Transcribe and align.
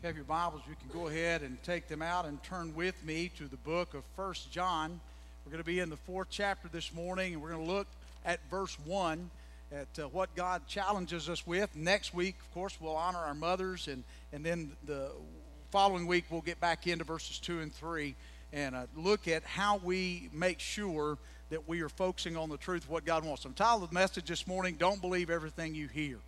you 0.00 0.06
have 0.06 0.14
your 0.14 0.24
Bibles, 0.24 0.62
you 0.68 0.76
can 0.76 0.96
go 0.96 1.08
ahead 1.08 1.42
and 1.42 1.60
take 1.64 1.88
them 1.88 2.02
out 2.02 2.24
and 2.24 2.40
turn 2.44 2.72
with 2.76 2.94
me 3.04 3.32
to 3.36 3.48
the 3.48 3.56
book 3.56 3.94
of 3.94 4.04
First 4.14 4.52
John. 4.52 5.00
We're 5.44 5.50
going 5.50 5.62
to 5.62 5.66
be 5.66 5.80
in 5.80 5.90
the 5.90 5.96
fourth 5.96 6.28
chapter 6.30 6.68
this 6.68 6.94
morning, 6.94 7.32
and 7.32 7.42
we're 7.42 7.50
going 7.50 7.66
to 7.66 7.72
look 7.72 7.88
at 8.24 8.38
verse 8.48 8.78
1 8.84 9.28
at 9.72 9.88
uh, 9.98 10.06
what 10.08 10.32
God 10.36 10.62
challenges 10.68 11.28
us 11.28 11.44
with. 11.44 11.74
Next 11.74 12.14
week, 12.14 12.36
of 12.40 12.54
course, 12.54 12.76
we'll 12.80 12.94
honor 12.94 13.18
our 13.18 13.34
mothers, 13.34 13.88
and, 13.88 14.04
and 14.32 14.46
then 14.46 14.70
the 14.86 15.10
following 15.72 16.06
week, 16.06 16.26
we'll 16.30 16.42
get 16.42 16.60
back 16.60 16.86
into 16.86 17.02
verses 17.02 17.40
2 17.40 17.58
and 17.58 17.72
3 17.72 18.14
and 18.52 18.76
uh, 18.76 18.86
look 18.96 19.26
at 19.26 19.42
how 19.42 19.78
we 19.82 20.30
make 20.32 20.60
sure 20.60 21.18
that 21.50 21.68
we 21.68 21.80
are 21.80 21.88
focusing 21.88 22.36
on 22.36 22.50
the 22.50 22.56
truth 22.56 22.84
of 22.84 22.90
what 22.90 23.04
God 23.04 23.24
wants. 23.24 23.44
I'm 23.44 23.52
titled 23.52 23.90
the 23.90 23.94
message 23.94 24.26
this 24.26 24.46
morning, 24.46 24.76
Don't 24.78 25.00
Believe 25.00 25.28
Everything 25.28 25.74
You 25.74 25.88
Hear. 25.88 26.18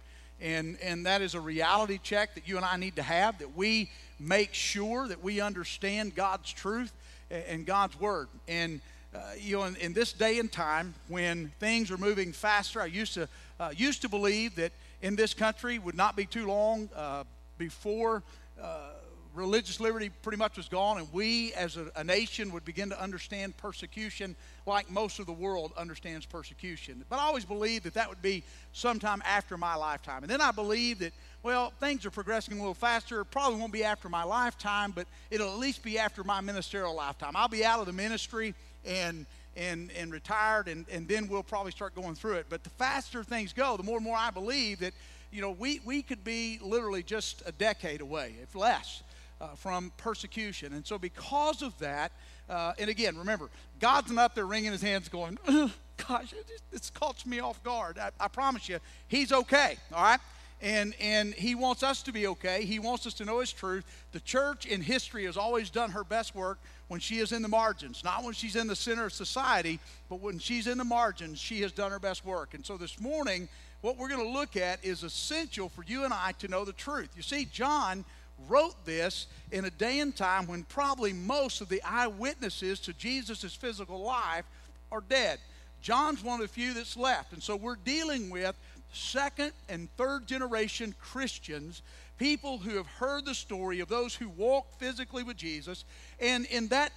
And, 0.40 0.78
and 0.82 1.06
that 1.06 1.20
is 1.22 1.34
a 1.34 1.40
reality 1.40 1.98
check 2.02 2.34
that 2.34 2.48
you 2.48 2.56
and 2.56 2.64
I 2.64 2.76
need 2.76 2.96
to 2.96 3.02
have, 3.02 3.38
that 3.38 3.56
we 3.56 3.90
make 4.18 4.54
sure 4.54 5.08
that 5.08 5.22
we 5.22 5.40
understand 5.40 6.14
God's 6.14 6.52
truth 6.52 6.92
and 7.30 7.66
God's 7.66 7.98
Word. 8.00 8.28
And, 8.48 8.80
uh, 9.14 9.18
you 9.38 9.58
know, 9.58 9.64
in, 9.64 9.76
in, 9.76 9.92
this 9.92 10.12
day 10.12 10.38
and 10.38 10.50
time 10.50 10.94
when 11.08 11.52
things 11.60 11.90
are 11.90 11.98
moving 11.98 12.32
faster, 12.32 12.80
I 12.80 12.86
used 12.86 13.14
to, 13.14 13.28
uh, 13.58 13.72
used 13.76 14.02
to 14.02 14.08
believe 14.08 14.56
that 14.56 14.72
in 15.02 15.16
this 15.16 15.34
country 15.34 15.78
would 15.78 15.96
not 15.96 16.16
be 16.16 16.26
too 16.26 16.46
long 16.46 16.88
uh, 16.94 17.24
before 17.58 18.22
uh, 18.60 18.90
religious 19.34 19.80
liberty 19.80 20.10
pretty 20.22 20.38
much 20.38 20.56
was 20.56 20.68
gone, 20.68 20.98
and 20.98 21.12
we 21.12 21.52
as 21.54 21.76
a, 21.76 21.90
a, 21.96 22.04
nation 22.04 22.52
would 22.52 22.64
begin 22.64 22.90
to 22.90 23.00
understand 23.00 23.56
persecution 23.56 24.34
like 24.66 24.90
most 24.90 25.18
of 25.18 25.26
the 25.26 25.32
world 25.32 25.72
understands 25.76 26.26
persecution. 26.26 27.04
But 27.08 27.18
I 27.18 27.22
always 27.22 27.44
believed 27.44 27.84
that 27.84 27.94
that 27.94 28.08
would 28.08 28.22
be 28.22 28.42
sometime 28.72 29.22
after 29.24 29.56
my 29.56 29.74
lifetime. 29.74 30.22
And 30.22 30.30
then 30.30 30.40
I 30.40 30.50
believed 30.50 31.00
that, 31.00 31.12
well, 31.42 31.72
things 31.80 32.04
are 32.04 32.10
progressing 32.10 32.54
a 32.54 32.58
little 32.58 32.74
faster. 32.74 33.20
It 33.20 33.30
probably 33.30 33.58
won't 33.58 33.72
be 33.72 33.84
after 33.84 34.08
my 34.08 34.24
lifetime, 34.24 34.92
but 34.92 35.06
it'll 35.30 35.52
at 35.52 35.58
least 35.58 35.82
be 35.82 35.98
after 35.98 36.24
my 36.24 36.40
ministerial 36.40 36.94
lifetime. 36.94 37.32
I'll 37.34 37.48
be 37.48 37.64
out 37.64 37.80
of 37.80 37.86
the 37.86 37.92
ministry 37.92 38.54
and 38.84 39.26
and, 39.56 39.90
and 39.96 40.12
retired, 40.12 40.68
and, 40.68 40.86
and 40.90 41.08
then 41.08 41.28
we'll 41.28 41.42
probably 41.42 41.72
start 41.72 41.94
going 41.94 42.14
through 42.14 42.34
it. 42.34 42.46
But 42.48 42.62
the 42.62 42.70
faster 42.70 43.24
things 43.24 43.52
go, 43.52 43.76
the 43.76 43.82
more 43.82 43.96
and 43.96 44.04
more 44.04 44.16
I 44.16 44.30
believe 44.30 44.80
that, 44.80 44.94
you 45.30 45.40
know, 45.40 45.50
we, 45.50 45.80
we 45.84 46.02
could 46.02 46.24
be 46.24 46.58
literally 46.62 47.02
just 47.02 47.42
a 47.46 47.52
decade 47.52 48.00
away, 48.00 48.36
if 48.42 48.54
less, 48.54 49.02
uh, 49.40 49.48
from 49.56 49.92
persecution. 49.96 50.72
And 50.72 50.86
so, 50.86 50.98
because 50.98 51.62
of 51.62 51.78
that, 51.78 52.12
uh, 52.48 52.72
and 52.78 52.90
again, 52.90 53.16
remember, 53.16 53.48
God's 53.78 54.10
not 54.10 54.24
up 54.24 54.34
there 54.34 54.46
wringing 54.46 54.72
his 54.72 54.82
hands 54.82 55.08
going, 55.08 55.38
gosh, 56.08 56.34
it's 56.72 56.90
caught 56.90 57.24
me 57.26 57.40
off 57.40 57.62
guard. 57.62 57.98
I, 57.98 58.10
I 58.18 58.28
promise 58.28 58.68
you, 58.68 58.78
he's 59.08 59.32
okay, 59.32 59.76
all 59.92 60.02
right? 60.02 60.20
and 60.62 60.94
and 61.00 61.32
he 61.34 61.54
wants 61.54 61.82
us 61.82 62.02
to 62.02 62.12
be 62.12 62.26
okay 62.26 62.64
he 62.64 62.78
wants 62.78 63.06
us 63.06 63.14
to 63.14 63.24
know 63.24 63.40
his 63.40 63.52
truth 63.52 63.84
the 64.12 64.20
church 64.20 64.66
in 64.66 64.80
history 64.80 65.24
has 65.24 65.36
always 65.36 65.70
done 65.70 65.90
her 65.90 66.04
best 66.04 66.34
work 66.34 66.58
when 66.88 67.00
she 67.00 67.18
is 67.18 67.32
in 67.32 67.42
the 67.42 67.48
margins 67.48 68.04
not 68.04 68.22
when 68.22 68.34
she's 68.34 68.56
in 68.56 68.66
the 68.66 68.76
center 68.76 69.06
of 69.06 69.12
society 69.12 69.78
but 70.08 70.20
when 70.20 70.38
she's 70.38 70.66
in 70.66 70.76
the 70.76 70.84
margins 70.84 71.38
she 71.38 71.60
has 71.62 71.72
done 71.72 71.90
her 71.90 71.98
best 71.98 72.24
work 72.24 72.54
and 72.54 72.64
so 72.64 72.76
this 72.76 73.00
morning 73.00 73.48
what 73.80 73.96
we're 73.96 74.08
going 74.08 74.24
to 74.24 74.32
look 74.32 74.56
at 74.56 74.84
is 74.84 75.02
essential 75.02 75.68
for 75.68 75.82
you 75.84 76.04
and 76.04 76.12
i 76.12 76.32
to 76.38 76.48
know 76.48 76.64
the 76.64 76.72
truth 76.72 77.08
you 77.16 77.22
see 77.22 77.46
john 77.46 78.04
wrote 78.48 78.84
this 78.84 79.26
in 79.52 79.64
a 79.64 79.70
day 79.70 80.00
and 80.00 80.14
time 80.14 80.46
when 80.46 80.64
probably 80.64 81.12
most 81.12 81.60
of 81.60 81.68
the 81.68 81.82
eyewitnesses 81.82 82.80
to 82.80 82.92
Jesus' 82.92 83.54
physical 83.54 84.00
life 84.00 84.44
are 84.90 85.02
dead. 85.08 85.38
John's 85.80 86.22
one 86.22 86.40
of 86.40 86.46
the 86.46 86.52
few 86.52 86.74
that's 86.74 86.96
left. 86.96 87.32
And 87.32 87.42
so 87.42 87.56
we're 87.56 87.76
dealing 87.76 88.30
with 88.30 88.56
second 88.92 89.52
and 89.68 89.88
third 89.96 90.26
generation 90.26 90.94
Christians, 91.00 91.82
people 92.18 92.58
who 92.58 92.76
have 92.76 92.86
heard 92.86 93.24
the 93.24 93.34
story 93.34 93.80
of 93.80 93.88
those 93.88 94.14
who 94.14 94.28
walked 94.28 94.78
physically 94.78 95.22
with 95.22 95.36
Jesus. 95.36 95.84
And 96.18 96.44
in 96.46 96.68
that 96.68 96.92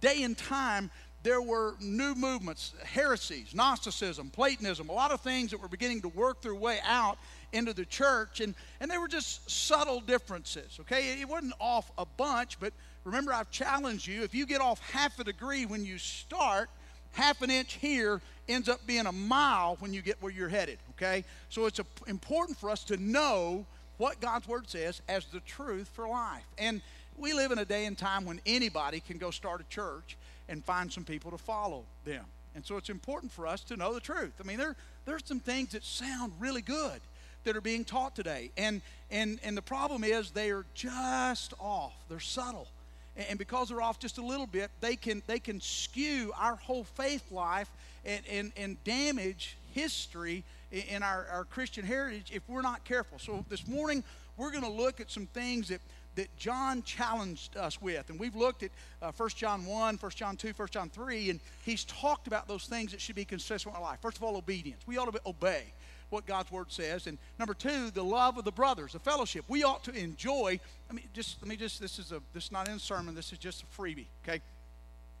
day 0.00 0.22
and 0.22 0.36
time, 0.36 0.90
there 1.22 1.40
were 1.40 1.74
new 1.80 2.14
movements, 2.14 2.74
heresies, 2.84 3.54
Gnosticism, 3.54 4.28
Platonism, 4.30 4.90
a 4.90 4.92
lot 4.92 5.10
of 5.10 5.22
things 5.22 5.50
that 5.50 5.60
were 5.60 5.68
beginning 5.68 6.02
to 6.02 6.08
work 6.08 6.42
their 6.42 6.54
way 6.54 6.78
out 6.84 7.18
into 7.54 7.72
the 7.72 7.84
church, 7.84 8.40
and, 8.40 8.54
and 8.80 8.90
they 8.90 8.98
were 8.98 9.08
just 9.08 9.48
subtle 9.48 10.00
differences, 10.00 10.78
okay? 10.80 11.20
It 11.20 11.28
wasn't 11.28 11.54
off 11.60 11.90
a 11.96 12.04
bunch, 12.04 12.58
but 12.58 12.72
remember, 13.04 13.32
I've 13.32 13.50
challenged 13.50 14.06
you 14.06 14.22
if 14.22 14.34
you 14.34 14.44
get 14.44 14.60
off 14.60 14.80
half 14.90 15.18
a 15.18 15.24
degree 15.24 15.64
when 15.64 15.84
you 15.84 15.96
start, 15.96 16.68
half 17.12 17.42
an 17.42 17.50
inch 17.50 17.74
here 17.74 18.20
ends 18.48 18.68
up 18.68 18.86
being 18.86 19.06
a 19.06 19.12
mile 19.12 19.76
when 19.78 19.94
you 19.94 20.02
get 20.02 20.20
where 20.20 20.32
you're 20.32 20.48
headed, 20.48 20.78
okay? 20.90 21.24
So 21.48 21.66
it's 21.66 21.78
a, 21.78 21.86
important 22.06 22.58
for 22.58 22.68
us 22.68 22.84
to 22.84 22.96
know 22.96 23.64
what 23.96 24.20
God's 24.20 24.48
Word 24.48 24.68
says 24.68 25.00
as 25.08 25.24
the 25.26 25.40
truth 25.40 25.88
for 25.94 26.08
life. 26.08 26.44
And 26.58 26.82
we 27.16 27.32
live 27.32 27.52
in 27.52 27.58
a 27.58 27.64
day 27.64 27.86
and 27.86 27.96
time 27.96 28.24
when 28.24 28.40
anybody 28.44 29.00
can 29.00 29.18
go 29.18 29.30
start 29.30 29.60
a 29.60 29.64
church 29.64 30.16
and 30.48 30.64
find 30.64 30.92
some 30.92 31.04
people 31.04 31.30
to 31.30 31.38
follow 31.38 31.84
them. 32.04 32.24
And 32.56 32.66
so 32.66 32.76
it's 32.76 32.90
important 32.90 33.32
for 33.32 33.46
us 33.46 33.62
to 33.64 33.76
know 33.76 33.94
the 33.94 34.00
truth. 34.00 34.32
I 34.40 34.46
mean, 34.46 34.58
there, 34.58 34.76
there's 35.04 35.24
some 35.24 35.40
things 35.40 35.70
that 35.70 35.84
sound 35.84 36.32
really 36.38 36.62
good 36.62 37.00
that 37.44 37.56
are 37.56 37.60
being 37.60 37.84
taught 37.84 38.14
today. 38.14 38.50
And, 38.56 38.82
and, 39.10 39.38
and 39.42 39.56
the 39.56 39.62
problem 39.62 40.04
is 40.04 40.30
they 40.30 40.50
are 40.50 40.66
just 40.74 41.54
off, 41.60 41.94
they're 42.08 42.20
subtle. 42.20 42.68
And, 43.16 43.38
because 43.38 43.68
they're 43.68 43.82
off 43.82 44.00
just 44.00 44.18
a 44.18 44.26
little 44.26 44.46
bit, 44.46 44.70
they 44.80 44.96
can, 44.96 45.22
they 45.28 45.38
can 45.38 45.60
skew 45.60 46.32
our 46.36 46.56
whole 46.56 46.82
faith 46.82 47.30
life 47.30 47.70
and, 48.04 48.22
and, 48.28 48.52
and 48.56 48.82
damage 48.82 49.56
history 49.72 50.42
in 50.72 51.02
our, 51.04 51.26
our 51.30 51.44
Christian 51.44 51.84
heritage 51.84 52.32
if 52.34 52.42
we're 52.48 52.62
not 52.62 52.84
careful. 52.84 53.20
So 53.20 53.44
this 53.48 53.68
morning, 53.68 54.02
we're 54.36 54.50
going 54.50 54.64
to 54.64 54.70
look 54.70 55.00
at 55.00 55.12
some 55.12 55.26
things 55.26 55.68
that, 55.68 55.80
that 56.16 56.34
John 56.36 56.82
challenged 56.82 57.56
us 57.56 57.80
with. 57.80 58.10
And 58.10 58.18
we've 58.18 58.34
looked 58.34 58.64
at 58.64 58.70
uh, 59.00 59.12
1 59.16 59.28
John 59.30 59.64
1, 59.64 59.96
1 59.96 60.12
John 60.12 60.36
2, 60.36 60.52
1 60.56 60.68
John 60.72 60.90
3, 60.90 61.30
and 61.30 61.40
he's 61.64 61.84
talked 61.84 62.26
about 62.26 62.48
those 62.48 62.66
things 62.66 62.90
that 62.90 63.00
should 63.00 63.14
be 63.14 63.24
consistent 63.24 63.72
with 63.72 63.80
our 63.80 63.88
life. 63.88 64.00
First 64.00 64.16
of 64.16 64.24
all, 64.24 64.36
obedience. 64.36 64.82
We 64.86 64.98
ought 64.98 65.12
to 65.12 65.20
obey 65.24 65.72
what 66.14 66.26
God's 66.26 66.50
word 66.50 66.70
says. 66.70 67.06
And 67.06 67.18
number 67.38 67.52
two, 67.52 67.90
the 67.90 68.04
love 68.04 68.38
of 68.38 68.44
the 68.44 68.52
brothers, 68.52 68.92
the 68.92 69.00
fellowship. 69.00 69.44
We 69.48 69.64
ought 69.64 69.84
to 69.84 69.92
enjoy. 69.92 70.60
I 70.88 70.92
mean, 70.92 71.04
just 71.12 71.42
let 71.42 71.48
me 71.48 71.56
just 71.56 71.80
this 71.80 71.98
is 71.98 72.12
a 72.12 72.22
this 72.32 72.44
is 72.44 72.52
not 72.52 72.68
in 72.68 72.74
a 72.74 72.78
sermon. 72.78 73.14
This 73.14 73.32
is 73.32 73.38
just 73.38 73.64
a 73.64 73.80
freebie. 73.80 74.06
Okay. 74.26 74.40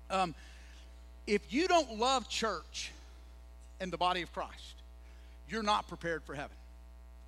Um, 0.08 0.34
if 1.26 1.52
you 1.52 1.66
don't 1.66 1.98
love 1.98 2.28
church 2.28 2.92
and 3.80 3.92
the 3.92 3.98
body 3.98 4.22
of 4.22 4.32
Christ, 4.32 4.74
you're 5.48 5.62
not 5.64 5.88
prepared 5.88 6.22
for 6.22 6.34
heaven. 6.34 6.56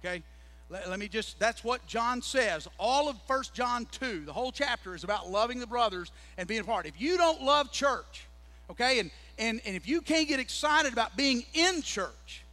Okay. 0.03 0.23
Let, 0.71 0.89
let 0.89 0.99
me 0.99 1.09
just 1.09 1.39
that's 1.39 1.65
what 1.65 1.85
John 1.87 2.23
says. 2.23 2.69
All 2.79 3.09
of 3.09 3.17
First 3.27 3.53
John 3.53 3.87
2, 3.91 4.25
the 4.25 4.33
whole 4.33 4.53
chapter 4.53 4.95
is 4.95 5.05
about 5.05 5.29
loving 5.29 5.59
the 5.59 5.67
brothers 5.67 6.13
and 6.39 6.47
being 6.47 6.61
a 6.61 6.65
part. 6.65 6.87
If 6.87 7.01
you 7.01 7.17
don't 7.17 7.43
love 7.43 7.73
church, 7.73 8.27
okay, 8.71 9.01
and 9.01 9.11
and, 9.39 9.61
and 9.67 9.77
if 9.77 9.87
you 9.89 10.01
can't 10.01 10.29
get 10.29 10.41
excited 10.41 10.93
about 10.93 11.17
being 11.17 11.45
in 11.53 11.83
church, 11.83 12.46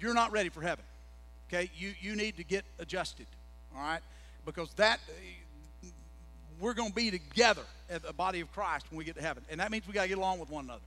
you're 0.00 0.14
not 0.14 0.32
ready 0.32 0.48
for 0.48 0.60
heaven. 0.60 0.84
Okay? 1.48 1.70
You, 1.76 1.92
you 2.00 2.16
need 2.16 2.36
to 2.36 2.44
get 2.44 2.64
adjusted. 2.78 3.26
All 3.74 3.82
right? 3.82 4.00
Because 4.44 4.72
that, 4.74 5.00
we're 6.60 6.74
going 6.74 6.90
to 6.90 6.94
be 6.94 7.10
together 7.10 7.62
at 7.90 8.02
the 8.02 8.12
body 8.12 8.40
of 8.40 8.52
Christ 8.52 8.86
when 8.90 8.98
we 8.98 9.04
get 9.04 9.16
to 9.16 9.22
heaven. 9.22 9.44
And 9.50 9.60
that 9.60 9.70
means 9.70 9.86
we 9.86 9.92
got 9.92 10.02
to 10.02 10.08
get 10.08 10.18
along 10.18 10.38
with 10.38 10.50
one 10.50 10.64
another. 10.64 10.82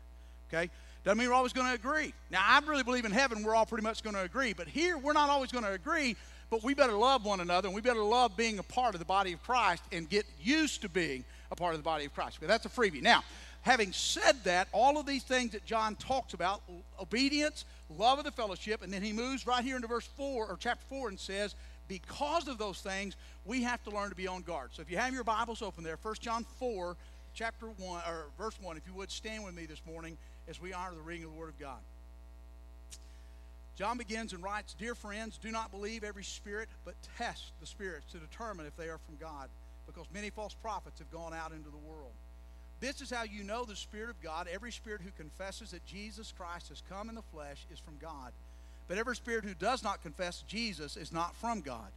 Okay? 0.52 0.70
Doesn't 1.04 1.18
mean 1.18 1.30
we're 1.30 1.34
always 1.34 1.54
going 1.54 1.68
to 1.68 1.74
agree. 1.74 2.14
Now, 2.30 2.42
I 2.44 2.60
really 2.68 2.84
believe 2.84 3.06
in 3.06 3.12
heaven, 3.12 3.44
we're 3.44 3.56
all 3.56 3.66
pretty 3.66 3.84
much 3.84 4.04
going 4.04 4.16
to 4.16 4.22
agree. 4.22 4.54
But 4.54 4.68
here, 4.68 4.98
we're 4.98 5.14
not 5.14 5.30
always 5.30 5.52
going 5.52 5.64
to 5.64 5.72
agree, 5.72 6.16
but 6.50 6.64
we 6.64 6.74
better 6.74 6.94
love 6.94 7.26
one 7.26 7.40
another 7.40 7.68
and 7.68 7.76
we 7.76 7.82
better 7.82 8.04
love 8.04 8.36
being 8.36 8.60
a 8.60 8.64
part 8.64 8.96
of 8.96 9.00
the 9.00 9.06
body 9.06 9.34
of 9.34 9.42
Christ 9.44 9.84
and 9.92 10.10
get 10.10 10.26
used 10.42 10.82
to 10.82 10.90
being 10.90 11.24
a 11.52 11.56
part 11.56 11.74
of 11.74 11.80
the 11.80 11.84
body 11.84 12.06
of 12.06 12.14
Christ. 12.14 12.38
Okay, 12.38 12.48
that's 12.48 12.66
a 12.66 12.70
freebie. 12.70 13.02
Now, 13.02 13.24
having 13.62 13.92
said 13.92 14.44
that, 14.44 14.68
all 14.72 14.98
of 14.98 15.06
these 15.06 15.24
things 15.24 15.52
that 15.52 15.66
John 15.66 15.96
talks 15.96 16.34
about 16.34 16.62
obedience, 17.00 17.66
love 17.98 18.20
of 18.20 18.26
the 18.26 18.32
fellowship, 18.32 18.82
and 18.82 18.92
then 18.92 19.02
he 19.02 19.14
moves 19.14 19.46
right 19.46 19.64
here 19.64 19.76
into 19.76 19.88
verse 19.88 20.08
4 20.18 20.48
or 20.48 20.58
chapter 20.60 20.86
4 20.90 21.10
and 21.10 21.20
says, 21.20 21.56
because 21.90 22.48
of 22.48 22.58
those 22.58 22.80
things, 22.80 23.18
we 23.46 23.64
have 23.64 23.84
to 23.84 23.90
learn 23.90 24.10
to 24.10 24.16
be 24.16 24.28
on 24.28 24.44
guard. 24.44 24.70
So 24.74 24.82
if 24.82 24.90
you 24.90 24.98
have 24.98 25.14
your 25.14 25.24
Bibles 25.24 25.62
open 25.62 25.84
there, 25.84 25.98
1 26.02 26.16
John 26.22 26.46
4, 26.60 26.96
chapter 27.34 27.66
1, 27.66 28.02
or 28.08 28.26
verse 28.38 28.56
1, 28.62 28.78
if 28.78 28.84
you 28.88 28.94
would 28.94 29.12
stand 29.12 29.44
with 29.44 29.56
me 29.56 29.66
this 29.66 29.82
morning 29.86 30.18
as 30.48 30.62
we 30.62 30.72
honor 30.72 30.96
the 30.96 31.02
reading 31.02 31.26
of 31.26 31.34
the 31.34 31.38
Word 31.38 31.50
of 31.50 31.60
God. 31.60 31.80
John 33.76 33.98
begins 33.98 34.34
and 34.34 34.44
writes, 34.44 34.76
Dear 34.78 34.94
friends, 34.94 35.38
do 35.42 35.52
not 35.52 35.72
believe 35.72 36.04
every 36.04 36.24
spirit, 36.24 36.70
but 36.86 36.96
test 37.18 37.52
the 37.60 37.66
spirits 37.66 38.12
to 38.12 38.18
determine 38.18 38.66
if 38.66 38.76
they 38.78 38.90
are 38.90 39.00
from 39.06 39.16
God, 39.20 39.50
because 39.88 40.06
many 40.14 40.30
false 40.30 40.54
prophets 40.54 41.00
have 41.00 41.10
gone 41.12 41.34
out 41.34 41.52
into 41.52 41.70
the 41.70 41.78
world. 41.78 42.12
This 42.80 43.02
is 43.02 43.10
how 43.12 43.24
you 43.24 43.44
know 43.44 43.66
the 43.66 43.76
Spirit 43.76 44.10
of 44.10 44.22
God. 44.22 44.48
Every 44.52 44.72
spirit 44.72 45.02
who 45.02 45.12
confesses 45.18 45.72
that 45.72 45.86
Jesus 45.86 46.34
Christ 46.36 46.70
has 46.70 46.82
come 46.90 47.10
in 47.10 47.16
the 47.16 47.22
flesh 47.34 47.66
is 47.72 47.80
from 47.80 47.98
God. 48.02 48.32
But 48.88 48.98
every 48.98 49.16
spirit 49.16 49.44
who 49.44 49.54
does 49.54 49.84
not 49.84 50.02
confess 50.02 50.44
Jesus 50.48 50.98
is 50.98 51.12
not 51.12 51.36
from 51.36 51.62
God. 51.62 51.88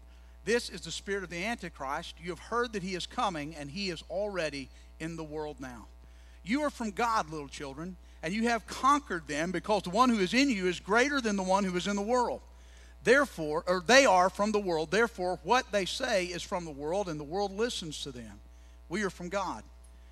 This 0.45 0.69
is 0.69 0.81
the 0.81 0.91
spirit 0.91 1.23
of 1.23 1.31
the 1.31 1.45
Antichrist. 1.45 2.17
You 2.23 2.31
have 2.31 2.39
heard 2.39 2.73
that 2.73 2.83
he 2.83 2.95
is 2.95 3.07
coming, 3.07 3.55
and 3.55 3.71
he 3.71 3.91
is 3.91 4.03
already 4.11 4.69
in 4.99 5.17
the 5.17 5.25
world 5.25 5.57
now. 5.61 5.87
You 6.45 6.63
are 6.63 6.71
from 6.71 6.91
God, 6.91 7.31
little 7.31 7.49
children, 7.49 7.97
and 8.23 8.35
you 8.35 8.49
have 8.49 8.67
conquered 8.67 9.29
them 9.29 9.53
because 9.53 9.83
the 9.83 9.91
one 9.91 10.11
who 10.11 10.19
is 10.19 10.35
in 10.35 10.51
you 10.51 10.67
is 10.67 10.81
greater 10.81 11.21
than 11.21 11.37
the 11.37 11.43
one 11.43 11.65
who 11.65 11.77
is 11.77 11.87
in 11.87 11.97
the 11.97 12.03
world. 12.03 12.41
Therefore, 13.05 13.65
or 13.67 13.83
they 13.87 14.05
are 14.05 14.31
from 14.31 14.53
the 14.53 14.61
world. 14.61 14.91
Therefore, 14.91 15.39
what 15.45 15.71
they 15.73 15.85
say 15.85 16.27
is 16.27 16.43
from 16.43 16.65
the 16.65 16.71
world, 16.71 17.09
and 17.09 17.19
the 17.19 17.25
world 17.25 17.57
listens 17.57 18.03
to 18.03 18.13
them. 18.13 18.41
We 18.89 19.03
are 19.05 19.11
from 19.11 19.29
God. 19.29 19.63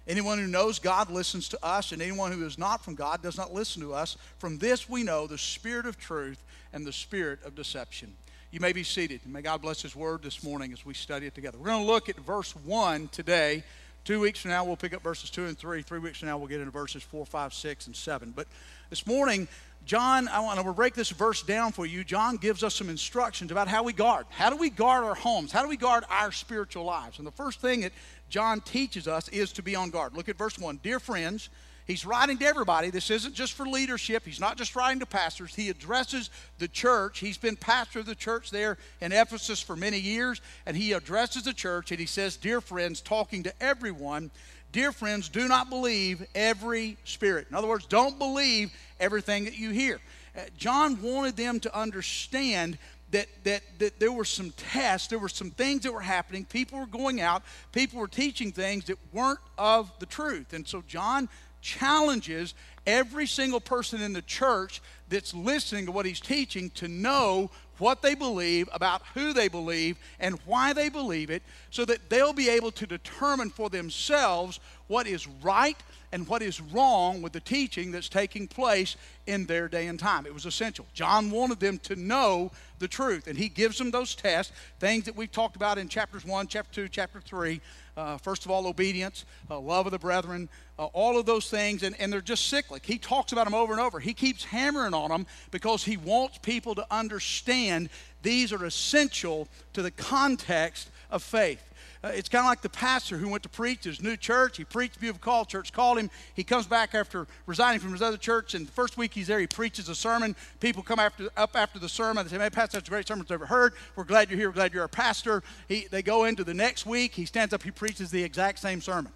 Anyone 0.09 0.39
who 0.39 0.47
knows 0.47 0.79
God 0.79 1.11
listens 1.11 1.49
to 1.51 1.65
us, 1.65 1.93
and 1.93 2.01
anyone 2.01 2.33
who 2.33 2.45
is 2.45 2.59
not 2.59 2.85
from 2.85 2.95
God 2.95 3.23
does 3.23 3.37
not 3.37 3.53
listen 3.53 3.83
to 3.83 3.95
us. 3.95 4.17
From 4.39 4.59
this 4.59 4.89
we 4.89 5.03
know 5.03 5.27
the 5.27 5.39
spirit 5.39 5.87
of 5.87 5.99
truth 5.99 6.43
and 6.73 6.87
the 6.87 6.93
spirit 6.93 7.41
of 7.45 7.55
deception. 7.55 8.15
You 8.51 8.61
may 8.61 8.73
be 8.73 8.83
seated. 8.83 9.21
May 9.27 9.43
God 9.43 9.63
bless 9.63 9.83
His 9.83 9.95
word 9.95 10.23
this 10.23 10.43
morning 10.43 10.73
as 10.73 10.85
we 10.85 10.95
study 10.95 11.27
it 11.27 11.35
together. 11.35 11.59
We're 11.59 11.67
going 11.67 11.85
to 11.85 11.93
look 11.93 12.09
at 12.09 12.17
verse 12.17 12.57
1 12.57 13.09
today. 13.09 13.63
Two 14.05 14.19
weeks 14.19 14.41
from 14.41 14.51
now, 14.51 14.65
we'll 14.65 14.77
pick 14.77 14.95
up 14.95 15.03
verses 15.03 15.31
2 15.31 15.45
and 15.45 15.57
3. 15.57 15.83
Three 15.83 15.99
weeks 15.99 16.19
from 16.19 16.29
now, 16.29 16.39
we'll 16.39 16.49
get 16.49 16.59
into 16.59 16.73
verses 16.73 17.03
4, 17.03 17.27
5, 17.27 17.55
6, 17.55 17.87
and 17.87 17.95
7. 17.95 18.33
But 18.35 18.49
this 18.89 19.07
morning, 19.07 19.47
John, 19.85 20.29
I 20.29 20.41
want 20.41 20.61
to 20.61 20.73
break 20.73 20.95
this 20.95 21.11
verse 21.11 21.43
down 21.43 21.73
for 21.73 21.87
you. 21.87 22.05
John 22.05 22.37
gives 22.37 22.63
us 22.63 22.75
some 22.75 22.89
instructions 22.89 23.51
about 23.51 23.67
how 23.67 23.83
we 23.83 23.93
guard. 23.93 24.27
How 24.29 24.51
do 24.51 24.57
we 24.57 24.71
guard 24.71 25.05
our 25.05 25.15
homes? 25.15 25.53
How 25.53 25.63
do 25.63 25.69
we 25.69 25.77
guard 25.77 26.05
our 26.11 26.33
spiritual 26.33 26.85
lives? 26.85 27.19
And 27.19 27.27
the 27.27 27.33
first 27.33 27.61
thing 27.61 27.81
that 27.81 27.93
John 28.29 28.61
teaches 28.61 29.09
us 29.09 29.29
is 29.29 29.53
to 29.55 29.63
be 29.63 29.75
on 29.75 29.91
guard. 29.91 30.15
Look 30.15 30.29
at 30.29 30.37
verse 30.37 30.59
1. 30.59 30.81
Dear 30.83 31.01
friends, 31.01 31.49
he's 31.87 32.05
writing 32.07 32.39
to 32.39 32.45
everybody. 32.45 32.91
This 32.91 33.11
isn't 33.11 33.35
just 33.35 33.55
for 33.55 33.67
leadership. 33.67 34.25
He's 34.25 34.39
not 34.39 34.57
just 34.57 34.77
writing 34.77 35.01
to 35.01 35.07
pastors. 35.07 35.55
He 35.55 35.71
addresses 35.71 36.31
the 36.59 36.69
church. 36.69 37.19
He's 37.19 37.39
been 37.39 37.57
pastor 37.57 38.01
of 38.01 38.07
the 38.07 38.15
church 38.15 38.51
there 38.51 38.77
in 39.01 39.13
Ephesus 39.13 39.61
for 39.61 39.77
many 39.77 39.99
years, 39.99 40.41
and 40.67 40.77
he 40.77 40.93
addresses 40.93 41.43
the 41.43 41.55
church 41.55 41.91
and 41.91 41.99
he 41.99 42.07
says, 42.07 42.37
Dear 42.37 42.61
friends, 42.61 43.01
talking 43.01 43.43
to 43.45 43.63
everyone, 43.63 44.31
dear 44.73 44.93
friends, 44.93 45.29
do 45.29 45.49
not 45.49 45.71
believe 45.71 46.27
every 46.35 46.97
spirit. 47.05 47.47
In 47.51 47.57
other 47.57 47.69
words, 47.69 47.87
don't 47.87 48.19
believe 48.19 48.73
everything 48.99 49.45
that 49.45 49.59
you 49.59 49.71
hear. 49.71 50.01
Uh, 50.37 50.43
John 50.57 51.01
wanted 51.03 51.37
them 51.37 51.61
to 51.61 51.77
understand 51.77 52.79
that, 53.11 53.27
that, 53.45 53.63
that 53.79 53.99
there 53.99 54.13
were 54.13 54.25
some 54.25 54.53
tests, 54.57 55.09
there 55.09 55.19
were 55.19 55.29
some 55.29 55.51
things 55.51 55.83
that 55.83 55.93
were 55.93 56.01
happening. 56.01 56.45
People 56.45 56.79
were 56.79 56.87
going 56.87 57.21
out, 57.21 57.43
people 57.73 57.99
were 57.99 58.09
teaching 58.09 58.53
things 58.53 58.85
that 58.85 58.99
weren't 59.13 59.41
of 59.59 59.91
the 59.99 60.07
truth. 60.07 60.53
And 60.53 60.67
so 60.67 60.83
John 60.87 61.29
challenges 61.61 62.55
every 62.87 63.27
single 63.27 63.61
person 63.61 64.01
in 64.01 64.13
the 64.13 64.23
church 64.23 64.81
that's 65.09 65.35
listening 65.35 65.87
to 65.87 65.93
what 65.93 66.07
he's 66.07 66.21
teaching 66.21 66.71
to 66.71 66.89
know 66.89 67.51
what 67.79 68.03
they 68.03 68.15
believe, 68.15 68.69
about 68.73 69.03
who 69.15 69.33
they 69.33 69.49
believe, 69.49 69.97
and 70.21 70.39
why 70.45 70.73
they 70.73 70.89
believe 70.89 71.31
it, 71.31 71.43
so 71.71 71.85
that 71.87 72.11
they'll 72.11 72.35
be 72.35 72.49
able 72.51 72.71
to 72.71 72.87
determine 72.87 73.49
for 73.51 73.71
themselves 73.71 74.61
what 74.87 75.07
is 75.07 75.27
right 75.43 75.79
and 76.13 76.27
what 76.29 76.43
is 76.43 76.61
wrong 76.61 77.23
with 77.23 77.33
the 77.33 77.41
teaching 77.41 77.91
that's 77.91 78.09
taking 78.09 78.47
place 78.47 78.97
in 79.27 79.47
their 79.47 79.69
day 79.69 79.87
and 79.87 79.99
time. 79.99 80.27
It 80.27 80.35
was 80.35 80.45
essential. 80.45 80.85
John 80.93 81.31
wanted 81.31 81.59
them 81.61 81.79
to 81.85 81.97
know 81.97 82.51
the 82.81 82.89
truth, 82.89 83.27
and 83.27 83.39
he 83.39 83.49
gives 83.49 83.79
them 83.79 83.91
those 83.91 84.15
tests, 84.15 84.53
things 84.79 85.05
that 85.05 85.17
we've 85.17 85.33
talked 85.33 85.57
about 85.57 85.79
in 85.79 85.89
chapters 85.89 86.25
1, 86.25 86.49
chapter 86.49 86.83
2, 86.83 86.89
chapter 86.89 87.21
3. 87.21 87.61
Uh, 88.01 88.17
first 88.17 88.47
of 88.47 88.51
all, 88.51 88.67
obedience, 88.67 89.27
uh, 89.51 89.61
love 89.61 89.85
of 89.85 89.93
the 89.93 89.99
brethren, 89.99 90.49
uh, 90.79 90.87
all 90.87 91.19
of 91.19 91.27
those 91.27 91.51
things, 91.51 91.83
and, 91.83 91.95
and 92.01 92.11
they're 92.11 92.23
just 92.23 92.47
cyclic. 92.47 92.87
He 92.87 92.97
talks 92.97 93.33
about 93.33 93.45
them 93.45 93.53
over 93.53 93.75
and 93.75 93.81
over. 93.81 94.01
He 94.01 94.15
keeps 94.15 94.43
hammering 94.43 94.95
on 94.95 95.11
them 95.11 95.27
because 95.51 95.85
he 95.85 95.99
wants 95.99 96.39
people 96.39 96.75
to 96.77 96.87
understand 96.91 97.91
these 98.23 98.55
are 98.55 98.65
essential 98.65 99.49
to 99.75 99.83
the 99.83 99.91
context 99.91 100.89
of 101.11 101.23
faith. 101.23 101.63
Uh, 102.03 102.09
it's 102.09 102.31
kind 102.31 102.41
of 102.41 102.49
like 102.49 102.63
the 102.63 102.69
pastor 102.69 103.19
who 103.19 103.29
went 103.29 103.43
to 103.43 103.49
preach 103.49 103.85
his 103.85 104.01
new 104.01 104.17
church. 104.17 104.57
He 104.57 104.65
preached 104.65 104.99
Beautiful 104.99 105.21
Call. 105.21 105.45
Church 105.45 105.71
called 105.71 105.99
him. 105.99 106.11
He 106.35 106.43
comes 106.43 106.67
back 106.67 106.95
after 106.95 107.27
resigning 107.45 107.79
from 107.79 107.93
his 107.93 108.01
other 108.01 108.17
church, 108.17 108.55
and 108.55 108.67
the 108.67 108.73
first 108.73 108.97
week 108.97 109.13
he's 109.13 109.27
there, 109.27 109.39
he 109.39 109.47
preaches 109.47 109.89
a 109.91 109.95
sermon. 109.95 110.35
People 110.61 110.83
come 110.83 110.99
after, 110.99 111.29
up 111.37 111.55
after 111.57 111.79
the 111.79 111.91
sermon. 111.91 112.25
They 112.25 112.31
say, 112.31 112.39
"Man, 112.39 112.51
Pastor, 112.51 112.79
that's 112.79 112.89
a 112.89 112.91
great 112.91 113.07
sermon 113.07 113.27
I've 113.29 113.33
ever 113.33 113.47
heard. 113.47 113.75
We're 113.97 114.05
glad 114.05 114.31
you're 114.31 114.39
here. 114.39 114.49
We're 114.49 114.55
glad 114.55 114.73
you're 114.73 114.85
a 114.85 114.89
pastor." 114.89 115.43
He, 115.69 115.89
they 115.91 116.03
go 116.03 116.25
into 116.25 116.43
the 116.43 116.55
next 116.55 116.87
week. 116.87 117.15
He 117.15 117.27
stands 117.27 117.53
up. 117.53 117.63
He 117.63 117.71
preaches 117.71 118.11
the 118.11 118.23
exact 118.23 118.61
same 118.61 118.81
sermon. 118.81 119.13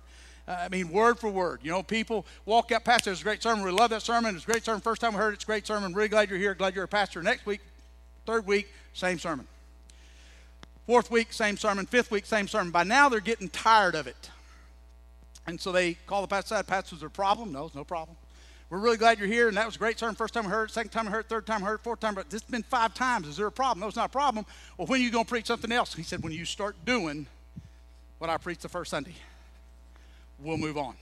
Uh, 0.47 0.57
I 0.61 0.69
mean, 0.69 0.91
word 0.91 1.19
for 1.19 1.31
word. 1.31 1.61
You 1.63 1.71
know, 1.71 1.83
people 1.83 2.27
walk 2.45 2.71
out, 2.71 2.85
Pastor, 2.85 3.11
it's 3.11 3.23
a 3.23 3.25
great 3.25 3.43
sermon. 3.43 3.65
We 3.65 3.71
love 3.71 3.89
that 3.91 4.03
sermon. 4.03 4.35
It's 4.35 4.45
a 4.45 4.47
great 4.47 4.63
sermon. 4.63 4.83
First 4.83 5.01
time 5.01 5.15
we 5.15 5.19
heard 5.19 5.31
it, 5.31 5.37
it's 5.37 5.45
a 5.45 5.47
great 5.47 5.67
sermon. 5.67 5.95
Really 5.95 6.09
glad 6.09 6.29
you're 6.29 6.39
here. 6.39 6.55
Glad 6.55 6.75
you're 6.75 6.85
a 6.85 6.89
pastor. 6.89 7.23
Next 7.23 7.47
week, 7.47 7.61
third 8.27 8.47
week, 8.47 8.69
same 8.93 9.19
sermon. 9.19 9.47
Fourth 10.87 11.11
week, 11.11 11.33
same 11.33 11.57
sermon. 11.57 11.87
Fifth 11.87 12.11
week, 12.11 12.27
same 12.27 12.47
sermon. 12.47 12.71
By 12.71 12.85
now, 12.85 13.09
they're 13.09 13.21
getting 13.21 13.49
tired 13.49 13.95
of 13.95 14.07
it. 14.07 14.31
And 15.47 15.61
so 15.61 15.73
they 15.73 15.95
call 15.95 16.23
the 16.23 16.29
pastor 16.29 16.55
aside. 16.55 16.67
Pastor, 16.67 16.95
was 16.95 17.01
there 17.01 17.09
a 17.09 17.11
problem? 17.11 17.53
No, 17.53 17.67
it's 17.67 17.75
no 17.75 17.85
problem. 17.85 18.17
We're 18.71 18.79
really 18.79 18.97
glad 18.97 19.19
you're 19.19 19.29
here, 19.29 19.49
and 19.49 19.57
that 19.57 19.67
was 19.67 19.77
a 19.77 19.79
great 19.79 19.99
sermon. 19.99 20.15
First 20.15 20.35
time 20.35 20.47
I 20.47 20.51
heard 20.51 20.71
it, 20.71 20.73
second 20.73 20.91
time 20.91 21.07
I 21.07 21.11
heard 21.11 21.27
it, 21.27 21.29
third 21.29 21.47
time 21.47 21.63
I 21.63 21.67
heard 21.67 21.75
it, 21.77 21.85
fourth 21.85 22.01
time, 22.01 22.15
but 22.15 22.31
this 22.31 22.43
has 22.43 22.51
been 22.51 22.63
five 22.63 22.95
times. 22.95 23.29
Is 23.29 23.37
there 23.37 23.47
a 23.47 23.53
problem? 23.53 23.81
No, 23.81 23.87
it's 23.87 23.97
not 23.97 24.07
a 24.07 24.13
problem. 24.13 24.47
Well, 24.77 24.87
when 24.87 25.01
are 25.01 25.05
you 25.05 25.11
going 25.11 25.27
to 25.27 25.29
preach 25.29 25.47
something 25.47 25.71
else? 25.71 25.95
He 25.95 26.03
said, 26.03 26.23
when 26.23 26.33
you 26.33 26.45
start 26.45 26.77
doing 26.85 27.27
what 28.19 28.31
I 28.31 28.37
preached 28.39 28.63
the 28.63 28.69
first 28.69 28.91
Sunday, 28.91 29.15
we'll 30.41 30.57
move 30.57 30.79
on. 30.79 30.95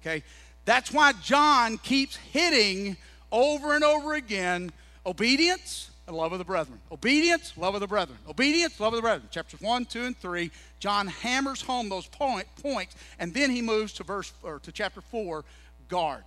Okay? 0.00 0.22
That's 0.64 0.92
why 0.92 1.12
John 1.22 1.78
keeps 1.78 2.16
hitting 2.16 2.96
over 3.30 3.74
and 3.74 3.84
over 3.84 4.14
again 4.14 4.72
obedience, 5.04 5.89
and 6.10 6.18
love 6.18 6.32
of 6.32 6.38
the 6.38 6.44
brethren. 6.44 6.80
Obedience, 6.90 7.52
love 7.56 7.74
of 7.74 7.80
the 7.80 7.86
brethren. 7.86 8.18
Obedience, 8.28 8.80
love 8.80 8.92
of 8.92 8.96
the 8.98 9.02
brethren. 9.02 9.28
Chapters 9.30 9.60
1, 9.60 9.84
2, 9.84 10.02
and 10.02 10.18
3, 10.18 10.50
John 10.80 11.06
hammers 11.06 11.62
home 11.62 11.88
those 11.88 12.06
point, 12.08 12.48
points, 12.60 12.96
and 13.20 13.32
then 13.32 13.48
he 13.50 13.62
moves 13.62 13.92
to 13.94 14.02
verse 14.02 14.32
or 14.42 14.58
to 14.58 14.72
chapter 14.72 15.00
4, 15.00 15.44
guard. 15.88 16.24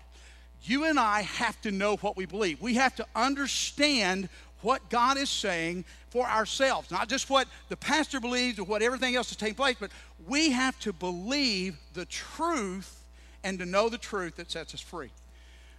You 0.63 0.85
and 0.85 0.97
I 0.97 1.23
have 1.23 1.61
to 1.63 1.71
know 1.71 1.97
what 1.97 2.15
we 2.15 2.25
believe. 2.25 2.61
We 2.61 2.75
have 2.75 2.95
to 2.95 3.05
understand 3.13 4.29
what 4.61 4.89
God 4.89 5.17
is 5.17 5.29
saying 5.29 5.83
for 6.09 6.25
ourselves, 6.25 6.89
not 6.89 7.09
just 7.09 7.29
what 7.29 7.49
the 7.67 7.75
pastor 7.75 8.21
believes 8.21 8.59
or 8.59 8.63
what 8.63 8.81
everything 8.81 9.17
else 9.17 9.31
is 9.31 9.37
taking 9.37 9.55
place, 9.55 9.75
but 9.77 9.91
we 10.25 10.51
have 10.51 10.79
to 10.79 10.93
believe 10.93 11.77
the 11.93 12.05
truth 12.05 13.03
and 13.43 13.59
to 13.59 13.65
know 13.65 13.89
the 13.89 13.97
truth 13.97 14.37
that 14.37 14.49
sets 14.49 14.73
us 14.73 14.79
free. 14.79 15.09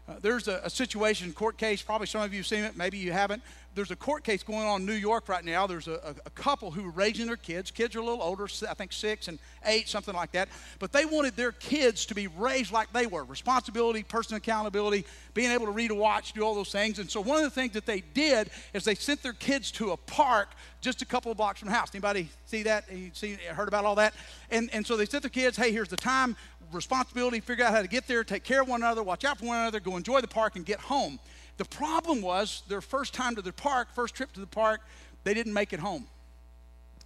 Uh, 0.07 0.15
there's 0.21 0.49
a, 0.49 0.61
a, 0.65 0.71
situation, 0.71 1.33
court 1.33 1.57
case, 1.57 1.81
probably 1.81 2.07
some 2.07 2.21
of 2.21 2.33
you 2.33 2.41
have 2.41 2.47
seen 2.47 2.63
it, 2.63 2.77
maybe 2.77 2.99
you 2.99 3.11
haven't. 3.11 3.43
There's 3.75 3.91
a 3.91 3.97
court 3.97 4.23
case 4.23 4.43
going 4.43 4.67
on 4.67 4.83
in 4.83 4.87
New 4.87 4.93
York 4.93 5.29
right 5.29 5.45
now. 5.45 5.67
There's 5.67 5.89
a, 5.89 5.95
a, 5.95 6.15
a, 6.27 6.31
couple 6.31 6.71
who 6.71 6.87
are 6.87 6.93
raising 6.93 7.27
their 7.27 7.37
kids. 7.37 7.71
Kids 7.71 7.97
are 7.97 8.01
a 8.01 8.05
little 8.05 8.23
older, 8.23 8.47
I 8.69 8.75
think 8.75 8.93
six 8.93 9.27
and 9.27 9.39
eight, 9.65 9.89
something 9.89 10.15
like 10.15 10.31
that. 10.33 10.49
But 10.79 10.93
they 10.93 11.07
wanted 11.07 11.35
their 11.35 11.51
kids 11.51 12.07
to 12.07 12.15
be 12.15 12.29
raised 12.29 12.71
like 12.71 12.93
they 12.93 13.07
were 13.07 13.25
responsibility, 13.25 14.05
personal 14.05 14.37
accountability, 14.37 15.07
being 15.33 15.51
able 15.51 15.67
to 15.67 15.73
read 15.73 15.91
and 15.91 15.99
watch, 15.99 16.35
do 16.35 16.43
all 16.43 16.55
those 16.55 16.71
things. 16.71 17.01
And 17.01 17.11
so 17.11 17.21
one 17.21 17.39
of 17.39 17.43
the 17.43 17.51
things 17.51 17.73
that 17.73 17.87
they 17.87 18.01
did 18.01 18.51
is 18.75 18.85
they 18.85 18.95
sent 18.95 19.23
their 19.23 19.33
kids 19.33 19.73
to 19.73 19.91
a 19.91 19.97
park 19.97 20.51
just 20.81 21.03
a 21.03 21.07
couple 21.07 21.33
of 21.33 21.39
blocks 21.39 21.59
from 21.59 21.69
the 21.69 21.75
house. 21.75 21.89
Anybody 21.95 22.29
see 22.45 22.63
that? 22.65 22.85
You 22.93 23.11
see, 23.15 23.37
heard 23.51 23.69
about 23.69 23.87
all 23.87 23.95
that? 23.97 24.15
And, 24.51 24.69
and 24.73 24.87
so 24.87 24.97
they 24.97 25.07
sent 25.07 25.23
their 25.23 25.31
kids, 25.31 25.57
hey, 25.57 25.73
here's 25.73 25.89
the 25.89 25.97
time 25.97 26.37
responsibility, 26.75 27.41
figure 27.41 27.65
out 27.65 27.73
how 27.73 27.83
to 27.83 27.89
get 27.89 28.07
there, 28.07 28.25
take 28.25 28.45
care 28.45 28.63
of 28.63 28.69
one 28.69 28.83
another, 28.83 29.03
watch 29.03 29.25
out 29.25 29.39
for 29.39 29.47
one 29.47 29.59
another, 29.59 29.81
go 29.81 29.97
enjoy 29.97 30.21
the 30.21 30.29
park, 30.29 30.57
and 30.57 30.67
get 30.67 30.81
home. 30.81 31.19
The 31.57 31.65
problem 31.65 32.21
was 32.21 32.63
their 32.69 32.81
first 32.81 33.15
time 33.15 33.37
to 33.37 33.43
the 33.43 33.53
park, 33.53 33.89
first 33.95 34.15
trip 34.15 34.33
to 34.33 34.41
the 34.41 34.47
park, 34.47 34.81
they 35.23 35.35
didn't 35.35 35.53
make 35.53 35.73
it 35.73 35.81
home. 35.81 36.07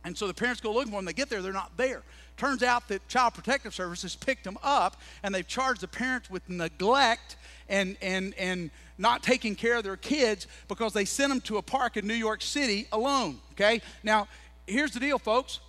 And 0.04 0.16
so 0.16 0.26
the 0.26 0.34
parents 0.34 0.60
go 0.60 0.72
looking 0.72 0.90
for 0.90 0.98
them. 0.98 1.04
They 1.04 1.12
get 1.12 1.28
there, 1.28 1.42
they're 1.42 1.52
not 1.52 1.76
there. 1.76 2.02
Turns 2.36 2.62
out 2.62 2.88
that 2.88 3.06
Child 3.08 3.34
Protective 3.34 3.74
Services 3.74 4.14
picked 4.14 4.44
them 4.44 4.56
up 4.62 5.00
and 5.22 5.34
they've 5.34 5.46
charged 5.46 5.80
the 5.80 5.88
parents 5.88 6.30
with 6.30 6.48
neglect 6.48 7.36
and, 7.68 7.96
and, 8.00 8.32
and 8.38 8.70
not 8.96 9.22
taking 9.22 9.54
care 9.54 9.76
of 9.76 9.84
their 9.84 9.96
kids 9.96 10.46
because 10.68 10.92
they 10.92 11.04
sent 11.04 11.30
them 11.30 11.40
to 11.42 11.58
a 11.58 11.62
park 11.62 11.96
in 11.96 12.06
New 12.06 12.14
York 12.14 12.42
City 12.42 12.86
alone. 12.92 13.38
Okay? 13.52 13.82
Now, 14.02 14.28
here's 14.66 14.92
the 14.92 15.00
deal, 15.00 15.18
folks. 15.18 15.60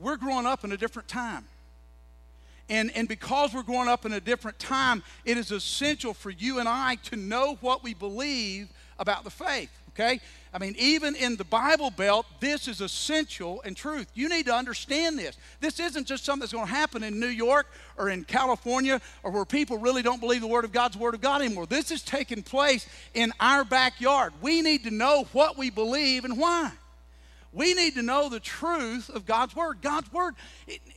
We're 0.00 0.16
growing 0.16 0.46
up 0.46 0.64
in 0.64 0.72
a 0.72 0.76
different 0.76 1.08
time. 1.08 1.46
And, 2.68 2.90
and 2.96 3.08
because 3.08 3.54
we're 3.54 3.62
growing 3.62 3.88
up 3.88 4.04
in 4.04 4.12
a 4.12 4.20
different 4.20 4.58
time, 4.58 5.02
it 5.24 5.36
is 5.36 5.52
essential 5.52 6.12
for 6.14 6.30
you 6.30 6.58
and 6.58 6.68
I 6.68 6.96
to 7.04 7.16
know 7.16 7.56
what 7.60 7.84
we 7.84 7.94
believe 7.94 8.68
about 8.98 9.24
the 9.24 9.30
faith, 9.30 9.70
okay? 9.90 10.20
I 10.52 10.58
mean, 10.58 10.74
even 10.78 11.14
in 11.14 11.36
the 11.36 11.44
Bible 11.44 11.90
Belt, 11.90 12.26
this 12.40 12.66
is 12.66 12.80
essential 12.80 13.60
and 13.64 13.76
truth. 13.76 14.08
You 14.14 14.28
need 14.28 14.46
to 14.46 14.54
understand 14.54 15.18
this. 15.18 15.36
This 15.60 15.78
isn't 15.78 16.06
just 16.06 16.24
something 16.24 16.40
that's 16.40 16.52
going 16.52 16.66
to 16.66 16.72
happen 16.72 17.02
in 17.02 17.20
New 17.20 17.26
York 17.26 17.66
or 17.98 18.08
in 18.08 18.24
California 18.24 19.00
or 19.22 19.30
where 19.30 19.44
people 19.44 19.78
really 19.78 20.02
don't 20.02 20.20
believe 20.20 20.40
the 20.40 20.46
Word 20.46 20.64
of 20.64 20.72
God's 20.72 20.96
Word 20.96 21.14
of 21.14 21.20
God 21.20 21.42
anymore. 21.42 21.66
This 21.66 21.90
is 21.90 22.02
taking 22.02 22.42
place 22.42 22.86
in 23.12 23.32
our 23.38 23.64
backyard. 23.64 24.32
We 24.40 24.62
need 24.62 24.84
to 24.84 24.90
know 24.90 25.28
what 25.32 25.58
we 25.58 25.68
believe 25.70 26.24
and 26.24 26.38
why. 26.38 26.72
We 27.52 27.74
need 27.74 27.94
to 27.94 28.02
know 28.02 28.28
the 28.28 28.40
truth 28.40 29.08
of 29.08 29.26
God's 29.26 29.56
Word. 29.56 29.78
God's 29.80 30.12
Word, 30.12 30.34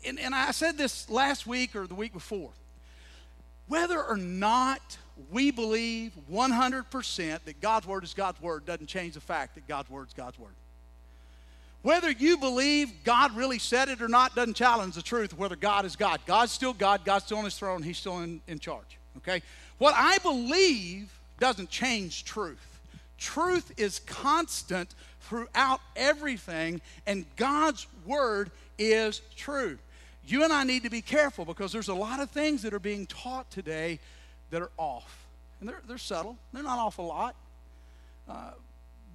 and, 0.06 0.20
and 0.20 0.36
I 0.36 0.52
said 0.52 0.78
this 0.78 1.10
last 1.10 1.48
week 1.48 1.76
or 1.76 1.88
the 1.88 1.96
week 1.96 2.14
before. 2.14 2.52
Whether 3.68 4.04
or 4.04 4.18
not 4.18 4.98
we 5.32 5.52
believe 5.52 6.12
100% 6.32 7.40
that 7.46 7.62
God's 7.62 7.88
Word 7.88 8.04
is 8.04 8.14
God's 8.14 8.42
Word 8.42 8.66
doesn't 8.66 8.88
change 8.88 9.14
the 9.14 9.22
fact 9.22 9.56
that 9.56 9.68
God's 9.68 9.90
Word 9.90 10.08
is 10.08 10.14
God's 10.14 10.40
Word. 10.40 10.54
Whether 11.82 12.12
you 12.12 12.38
believe 12.38 12.92
God 13.06 13.36
really 13.38 13.60
said 13.60 13.88
it 13.88 14.02
or 14.02 14.10
not 14.10 14.36
doesn't 14.36 14.56
challenge 14.56 14.96
the 14.96 15.02
truth 15.02 15.38
whether 15.38 15.56
God 15.56 15.86
is 15.86 15.96
God. 15.96 16.20
God's 16.26 16.52
still 16.52 16.74
God, 16.74 17.06
God's 17.06 17.26
still 17.26 17.38
on 17.38 17.46
his 17.46 17.58
throne, 17.58 17.84
he's 17.84 17.98
still 17.98 18.20
in, 18.20 18.42
in 18.48 18.60
charge. 18.60 18.98
Okay? 19.18 19.42
What 19.78 19.94
I 19.96 20.18
believe 20.18 21.18
doesn't 21.40 21.70
change 21.70 22.26
truth. 22.26 22.82
Truth 23.18 23.74
is 23.78 24.00
constant 24.00 24.94
throughout 25.30 25.80
everything, 25.96 26.82
and 27.06 27.26
God's 27.36 27.86
word 28.06 28.50
is 28.80 29.22
true. 29.36 29.78
You 30.26 30.44
and 30.44 30.52
I 30.52 30.64
need 30.64 30.84
to 30.84 30.90
be 30.90 31.02
careful 31.02 31.46
because 31.46 31.72
there's 31.72 31.88
a 31.88 31.94
lot 31.94 32.20
of 32.20 32.32
things 32.32 32.64
that 32.64 32.74
are 32.74 32.80
being 32.80 33.06
taught 33.06 33.50
today 33.52 34.00
that 34.50 34.62
are 34.62 34.72
off. 34.78 35.28
And 35.60 35.70
they're, 35.70 35.82
they're 35.88 35.98
subtle, 35.98 36.38
they're 36.52 36.64
not 36.64 36.80
off 36.80 36.98
a 36.98 37.04
lot. 37.04 37.36
Uh, 38.28 38.52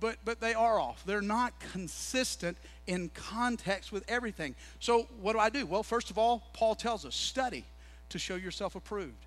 but, 0.01 0.17
but 0.25 0.41
they 0.41 0.55
are 0.55 0.79
off. 0.79 1.03
They're 1.07 1.23
not 1.23 1.59
consistent 1.73 2.59
in 2.87 3.11
context 3.15 3.91
with 3.91 4.05
everything. 4.09 4.55
So, 4.81 5.07
what 5.21 5.33
do 5.33 5.39
I 5.39 5.49
do? 5.49 5.67
Well, 5.67 5.83
first 5.83 6.11
of 6.11 6.19
all, 6.19 6.43
Paul 6.53 6.75
tells 6.75 7.07
us 7.07 7.15
study 7.15 7.65
to 8.11 8.19
show 8.19 8.35
yourself 8.35 8.75
approved. 8.75 9.25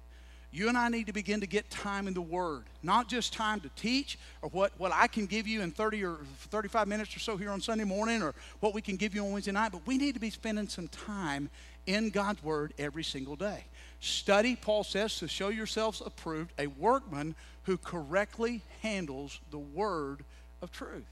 You 0.51 0.70
and 0.70 0.77
I 0.77 0.88
need 0.88 1.08
to 1.08 1.13
begin 1.13 1.42
to 1.42 1.48
get 1.48 1.70
time 1.70 2.08
in 2.08 2.13
the 2.13 2.22
Word, 2.22 2.63
not 2.82 3.10
just 3.10 3.34
time 3.34 3.60
to 3.62 3.70
teach 3.75 4.18
or 4.42 4.50
what, 4.50 4.72
what 4.77 4.92
I 4.94 5.08
can 5.08 5.25
give 5.25 5.48
you 5.48 5.62
in 5.62 5.72
30 5.72 6.04
or 6.06 6.18
35 6.50 6.88
minutes 6.88 7.16
or 7.16 7.20
so 7.20 7.36
here 7.36 7.51
on 7.51 7.60
Sunday 7.60 7.84
morning 7.84 8.24
or 8.24 8.34
what 8.62 8.74
we 8.74 8.82
can 8.82 8.96
give 8.96 9.13
you 9.13 9.25
on 9.25 9.32
Wednesday 9.34 9.51
night, 9.51 9.72
but 9.72 9.86
we 9.86 9.98
need 9.98 10.13
to 10.13 10.22
be 10.22 10.30
spending 10.30 10.68
some 10.68 10.88
time 10.88 11.50
in 11.86 12.10
God's 12.10 12.42
Word 12.44 12.74
every 12.80 13.04
single 13.04 13.36
day. 13.36 13.66
Study, 14.00 14.56
Paul 14.56 14.84
says, 14.84 15.18
to 15.18 15.27
show 15.27 15.50
yourselves 15.50 16.01
approved, 16.06 16.54
a 16.58 16.68
workman 16.68 17.36
who 17.63 17.77
correctly 17.77 18.62
handles 18.82 19.39
the 19.51 19.60
Word 19.60 20.24
of 20.62 20.72
truth. 20.72 21.06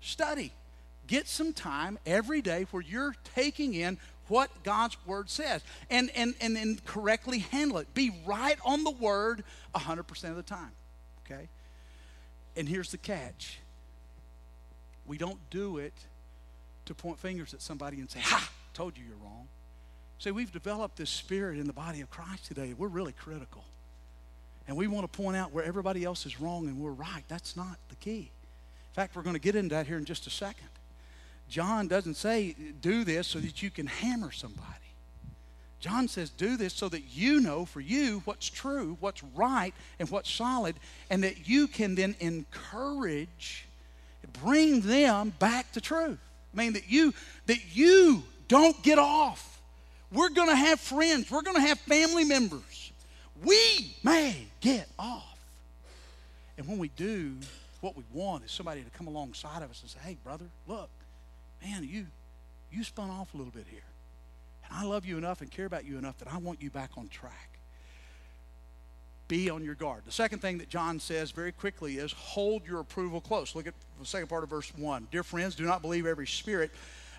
Study. 0.00 0.52
Get 1.06 1.26
some 1.26 1.52
time 1.52 1.98
every 2.06 2.40
day 2.40 2.66
where 2.70 2.82
you're 2.82 3.16
taking 3.34 3.74
in 3.74 3.98
what 4.30 4.62
God's 4.62 4.96
word 5.04 5.28
says 5.28 5.62
and, 5.90 6.10
and, 6.14 6.34
and 6.40 6.56
then 6.56 6.80
correctly 6.86 7.40
handle 7.40 7.78
it. 7.78 7.92
Be 7.92 8.12
right 8.24 8.56
on 8.64 8.84
the 8.84 8.90
word 8.90 9.44
100% 9.74 10.30
of 10.30 10.36
the 10.36 10.42
time. 10.42 10.70
Okay? 11.26 11.48
And 12.56 12.68
here's 12.68 12.90
the 12.90 12.98
catch 12.98 13.58
we 15.06 15.18
don't 15.18 15.38
do 15.50 15.78
it 15.78 15.92
to 16.86 16.94
point 16.94 17.18
fingers 17.18 17.52
at 17.52 17.60
somebody 17.60 17.98
and 17.98 18.08
say, 18.08 18.20
Ha, 18.20 18.48
told 18.74 18.96
you 18.96 19.04
you're 19.04 19.16
wrong. 19.16 19.48
See, 20.20 20.30
we've 20.30 20.52
developed 20.52 20.96
this 20.96 21.10
spirit 21.10 21.58
in 21.58 21.66
the 21.66 21.72
body 21.72 22.00
of 22.00 22.10
Christ 22.10 22.46
today. 22.46 22.74
We're 22.76 22.88
really 22.88 23.12
critical. 23.12 23.64
And 24.68 24.76
we 24.76 24.86
want 24.86 25.10
to 25.10 25.16
point 25.16 25.36
out 25.36 25.52
where 25.52 25.64
everybody 25.64 26.04
else 26.04 26.26
is 26.26 26.40
wrong 26.40 26.68
and 26.68 26.78
we're 26.78 26.92
right. 26.92 27.24
That's 27.26 27.56
not 27.56 27.76
the 27.88 27.96
key. 27.96 28.30
In 28.90 28.94
fact, 28.94 29.16
we're 29.16 29.22
going 29.22 29.34
to 29.34 29.40
get 29.40 29.56
into 29.56 29.74
that 29.74 29.86
here 29.86 29.96
in 29.96 30.04
just 30.04 30.26
a 30.26 30.30
second. 30.30 30.68
John 31.50 31.88
doesn't 31.88 32.14
say, 32.14 32.54
do 32.80 33.04
this 33.04 33.26
so 33.26 33.40
that 33.40 33.62
you 33.62 33.70
can 33.70 33.86
hammer 33.86 34.30
somebody. 34.30 34.66
John 35.80 36.08
says, 36.08 36.30
do 36.30 36.56
this 36.56 36.74
so 36.74 36.88
that 36.90 37.04
you 37.10 37.40
know 37.40 37.64
for 37.64 37.80
you 37.80 38.22
what's 38.24 38.48
true, 38.48 38.96
what's 39.00 39.22
right, 39.34 39.74
and 39.98 40.08
what's 40.10 40.30
solid, 40.30 40.76
and 41.08 41.24
that 41.24 41.48
you 41.48 41.66
can 41.66 41.94
then 41.94 42.14
encourage, 42.20 43.66
bring 44.44 44.82
them 44.82 45.32
back 45.38 45.72
to 45.72 45.80
truth. 45.80 46.18
I 46.54 46.56
mean, 46.56 46.74
that 46.74 46.88
you, 46.88 47.14
that 47.46 47.74
you 47.74 48.22
don't 48.46 48.80
get 48.82 48.98
off. 48.98 49.60
We're 50.12 50.30
going 50.30 50.48
to 50.48 50.56
have 50.56 50.80
friends, 50.80 51.30
we're 51.30 51.42
going 51.42 51.56
to 51.56 51.62
have 51.66 51.78
family 51.80 52.24
members. 52.24 52.92
We 53.42 53.96
may 54.04 54.46
get 54.60 54.88
off. 54.98 55.38
And 56.58 56.68
when 56.68 56.78
we 56.78 56.88
do, 56.88 57.36
what 57.80 57.96
we 57.96 58.04
want 58.12 58.44
is 58.44 58.52
somebody 58.52 58.82
to 58.82 58.90
come 58.90 59.06
alongside 59.06 59.62
of 59.62 59.70
us 59.70 59.80
and 59.80 59.90
say, 59.90 59.98
hey, 60.04 60.16
brother, 60.22 60.44
look, 60.66 60.90
man, 61.62 61.86
you, 61.88 62.06
you 62.70 62.84
spun 62.84 63.10
off 63.10 63.34
a 63.34 63.36
little 63.36 63.52
bit 63.52 63.66
here. 63.70 63.80
And 64.68 64.78
I 64.78 64.84
love 64.84 65.04
you 65.04 65.18
enough 65.18 65.40
and 65.40 65.50
care 65.50 65.66
about 65.66 65.84
you 65.84 65.98
enough 65.98 66.18
that 66.18 66.32
I 66.32 66.38
want 66.38 66.62
you 66.62 66.70
back 66.70 66.90
on 66.96 67.08
track. 67.08 67.58
Be 69.28 69.48
on 69.48 69.64
your 69.64 69.76
guard. 69.76 70.02
The 70.06 70.12
second 70.12 70.40
thing 70.40 70.58
that 70.58 70.68
John 70.68 70.98
says 70.98 71.30
very 71.30 71.52
quickly 71.52 71.98
is 71.98 72.12
hold 72.12 72.66
your 72.66 72.80
approval 72.80 73.20
close. 73.20 73.54
Look 73.54 73.66
at 73.66 73.74
the 73.98 74.06
second 74.06 74.28
part 74.28 74.42
of 74.42 74.50
verse 74.50 74.72
1. 74.76 75.08
Dear 75.12 75.22
friends, 75.22 75.54
do 75.54 75.64
not 75.64 75.82
believe 75.82 76.04
every 76.04 76.26
spirit, 76.26 76.72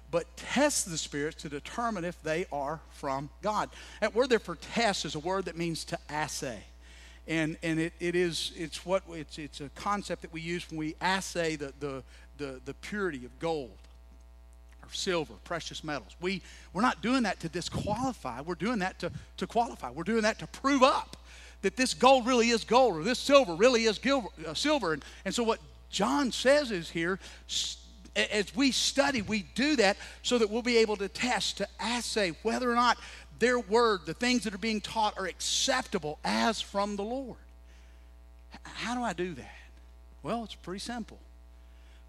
but 0.10 0.26
test 0.36 0.90
the 0.90 0.98
spirits 0.98 1.42
to 1.44 1.50
determine 1.50 2.04
if 2.04 2.22
they 2.22 2.46
are 2.52 2.82
from 2.92 3.30
God. 3.42 3.70
That 4.02 4.14
word 4.14 4.30
there 4.30 4.40
for 4.40 4.56
test 4.56 5.06
is 5.06 5.16
a 5.16 5.20
word 5.20 5.46
that 5.46 5.58
means 5.58 5.86
to 5.86 6.00
assay 6.10 6.64
and 7.28 7.58
and 7.64 7.80
it, 7.80 7.94
it 8.00 8.16
is 8.16 8.52
it's 8.56 8.86
what 8.86 9.04
it's 9.10 9.38
it's 9.38 9.62
a 9.62 9.70
concept 9.70 10.22
that 10.22 10.34
we 10.34 10.42
use 10.42 10.70
when 10.70 10.78
we 10.78 10.96
assay 11.02 11.56
the 11.56 11.74
the 11.80 12.04
the, 12.38 12.60
the 12.66 12.74
purity 12.76 13.26
of 13.26 13.40
gold 13.40 13.78
or 14.84 14.94
silver 14.94 15.34
precious 15.44 15.84
metals 15.84 16.16
we 16.22 16.42
we're 16.74 16.82
not 16.82 17.02
doing 17.02 17.24
that 17.24 17.40
to 17.40 17.50
disqualify 17.50 18.42
we're 18.42 18.56
doing 18.56 18.80
that 18.80 18.98
to 19.00 19.12
to 19.38 19.48
qualify 19.48 19.90
we're 19.90 20.04
doing 20.04 20.24
that 20.24 20.40
to 20.40 20.48
prove 20.48 20.84
up 20.84 21.18
that 21.62 21.76
this 21.78 21.94
gold 21.94 22.26
really 22.26 22.50
is 22.50 22.64
gold 22.64 22.98
or 22.98 23.04
this 23.04 23.20
silver 23.20 23.54
really 23.54 23.84
is 23.84 24.00
gil, 24.00 24.32
uh, 24.48 24.54
silver 24.54 24.94
and, 24.94 25.04
and 25.26 25.34
so 25.34 25.44
what 25.44 25.60
john 25.90 26.32
says 26.32 26.72
is 26.72 26.90
here 26.90 27.20
as 28.16 28.54
we 28.56 28.72
study 28.72 29.22
we 29.22 29.46
do 29.56 29.76
that 29.78 29.96
so 30.22 30.38
that 30.38 30.50
we'll 30.50 30.62
be 30.62 30.78
able 30.78 30.98
to 30.98 31.08
test 31.08 31.58
to 31.58 31.68
assay 31.80 32.34
whether 32.44 32.70
or 32.70 32.76
not 32.76 32.98
their 33.42 33.60
word, 33.60 34.02
the 34.06 34.14
things 34.14 34.44
that 34.44 34.54
are 34.54 34.60
being 34.60 34.80
taught, 34.80 35.18
are 35.18 35.26
acceptable 35.26 36.20
as 36.24 36.62
from 36.62 36.96
the 36.96 37.02
Lord. 37.02 37.40
How 38.64 38.96
do 38.96 39.02
I 39.02 39.14
do 39.14 39.34
that? 39.34 39.56
Well, 40.22 40.44
it's 40.44 40.54
pretty 40.54 40.80
simple. 40.80 41.18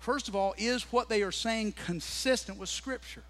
First 0.02 0.26
of 0.26 0.35
all, 0.35 0.52
is 0.59 0.82
what 0.90 1.09
they 1.09 1.23
are 1.23 1.30
saying 1.30 1.75
consistent 1.87 2.59
with 2.59 2.68
Scripture? 2.68 3.23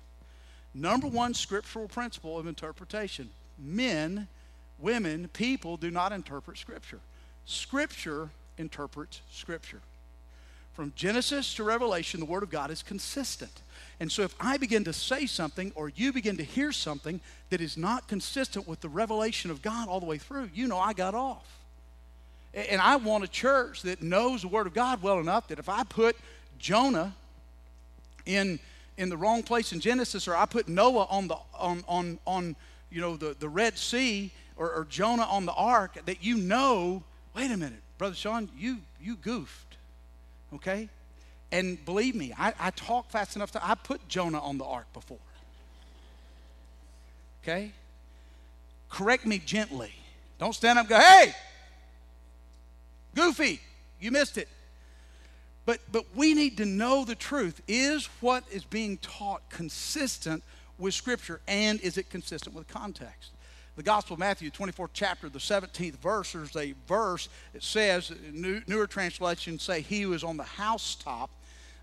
Number 0.73 1.07
one 1.07 1.35
scriptural 1.35 1.87
principle 1.87 2.39
of 2.39 2.47
interpretation 2.47 3.29
men, 3.59 4.27
women, 4.79 5.29
people 5.35 5.77
do 5.77 5.91
not 5.91 6.13
interpret 6.13 6.57
Scripture. 6.57 7.01
Scripture 7.45 8.31
interprets 8.57 9.21
Scripture. 9.31 9.83
From 10.73 10.95
Genesis 10.97 11.53
to 11.57 11.63
Revelation, 11.63 12.21
the 12.21 12.27
Word 12.27 12.43
of 12.43 12.49
God 12.49 12.71
is 12.71 12.83
consistent. 12.83 13.61
And 14.01 14.11
so 14.11 14.23
if 14.23 14.35
I 14.41 14.57
begin 14.57 14.85
to 14.85 14.95
say 14.95 15.27
something 15.27 15.73
or 15.75 15.91
you 15.91 16.11
begin 16.11 16.39
to 16.39 16.43
hear 16.43 16.73
something 16.73 17.21
that 17.51 17.61
is 17.61 17.77
not 17.77 18.09
consistent 18.09 18.67
with 18.67 18.81
the 18.81 18.89
revelation 18.89 19.51
of 19.51 19.61
God 19.61 19.89
all 19.89 20.01
the 20.01 20.07
way 20.07 20.17
through, 20.17 20.49
you 20.55 20.67
know 20.67 20.79
I 20.79 20.95
got 20.95 21.15
off. 21.15 21.59
And 22.55 22.81
I 22.81 22.97
want 22.97 23.25
a 23.25 23.29
church 23.29 23.83
that 23.83 24.03
knows 24.03 24.43
the 24.43 24.49
Word 24.49 24.67
of 24.67 24.73
God 24.73 25.03
well 25.03 25.19
enough 25.19 25.49
that 25.49 25.59
if 25.59 25.69
I 25.69 25.85
put 25.85 26.17
Jonah 26.63 27.15
in, 28.25 28.59
in 28.97 29.11
the 29.11 29.17
wrong 29.19 29.43
place 29.43 29.73
in 29.75 29.81
Genesis 29.81 30.27
or 30.27 30.35
I 30.35 30.47
put 30.47 30.67
Noah 30.67 31.07
on, 31.11 31.29
the, 31.29 31.37
on, 31.59 31.85
on, 31.87 32.19
on 32.27 32.57
you 32.91 33.03
know, 33.03 33.19
the, 33.19 33.37
the 33.39 33.49
Red 33.49 33.77
Sea 33.77 34.31
or, 34.57 34.73
or 34.73 34.87
Jonah 34.89 35.25
on 35.25 35.45
the 35.45 35.53
ark, 35.53 35.99
that 36.07 36.25
you 36.25 36.39
know, 36.39 37.03
wait 37.37 37.51
a 37.51 37.57
minute, 37.57 37.83
Brother 37.99 38.15
Sean, 38.15 38.49
you, 38.57 38.79
you 38.99 39.17
goofed 39.17 39.73
okay? 40.55 40.89
And 41.51 41.83
believe 41.85 42.15
me, 42.15 42.33
I, 42.39 42.55
I 42.59 42.71
talk 42.71 43.11
fast 43.11 43.37
enough 43.37 43.53
to, 43.53 43.67
I 43.67 43.75
put 43.75 44.07
Jonah 44.09 44.41
on 44.41 44.59
the 44.59 44.65
ark 44.65 44.87
before. 44.93 45.19
Okay? 47.43 47.73
Correct 48.89 49.27
me 49.27 49.39
gently. 49.39 49.93
Don't 50.39 50.55
stand 50.55 50.79
up 50.79 50.89
go, 50.89 50.99
hey, 50.99 51.35
goofy, 53.15 53.61
you 54.01 54.11
missed 54.11 54.39
it. 54.39 54.49
But, 55.65 55.81
but 55.91 56.05
we 56.15 56.35
need 56.35 56.57
to 56.57 56.67
know 56.67 57.05
the 57.05 57.15
truth. 57.15 57.63
Is 57.69 58.07
what 58.21 58.45
is 58.51 58.65
being 58.65 58.97
taught 58.99 59.49
consistent 59.49 60.43
with 60.79 60.95
Scripture 60.95 61.41
and 61.47 61.81
is 61.81 61.99
it 61.99 62.11
consistent 62.11 62.55
with 62.55 62.67
context? 62.69 63.31
the 63.77 63.83
Gospel 63.83 64.15
of 64.15 64.21
Matthew, 64.21 64.51
24th 64.51 64.91
chapter, 64.93 65.29
the 65.29 65.39
17th 65.39 65.97
verse, 65.97 66.33
there's 66.33 66.57
a 66.57 66.75
verse 66.87 67.29
that 67.55 67.63
says, 67.63 68.13
newer 68.33 68.87
translations 68.87 69.63
say, 69.63 69.81
He 69.81 70.03
who 70.03 70.13
is 70.13 70.23
on 70.23 70.37
the 70.37 70.43
housetop 70.43 71.31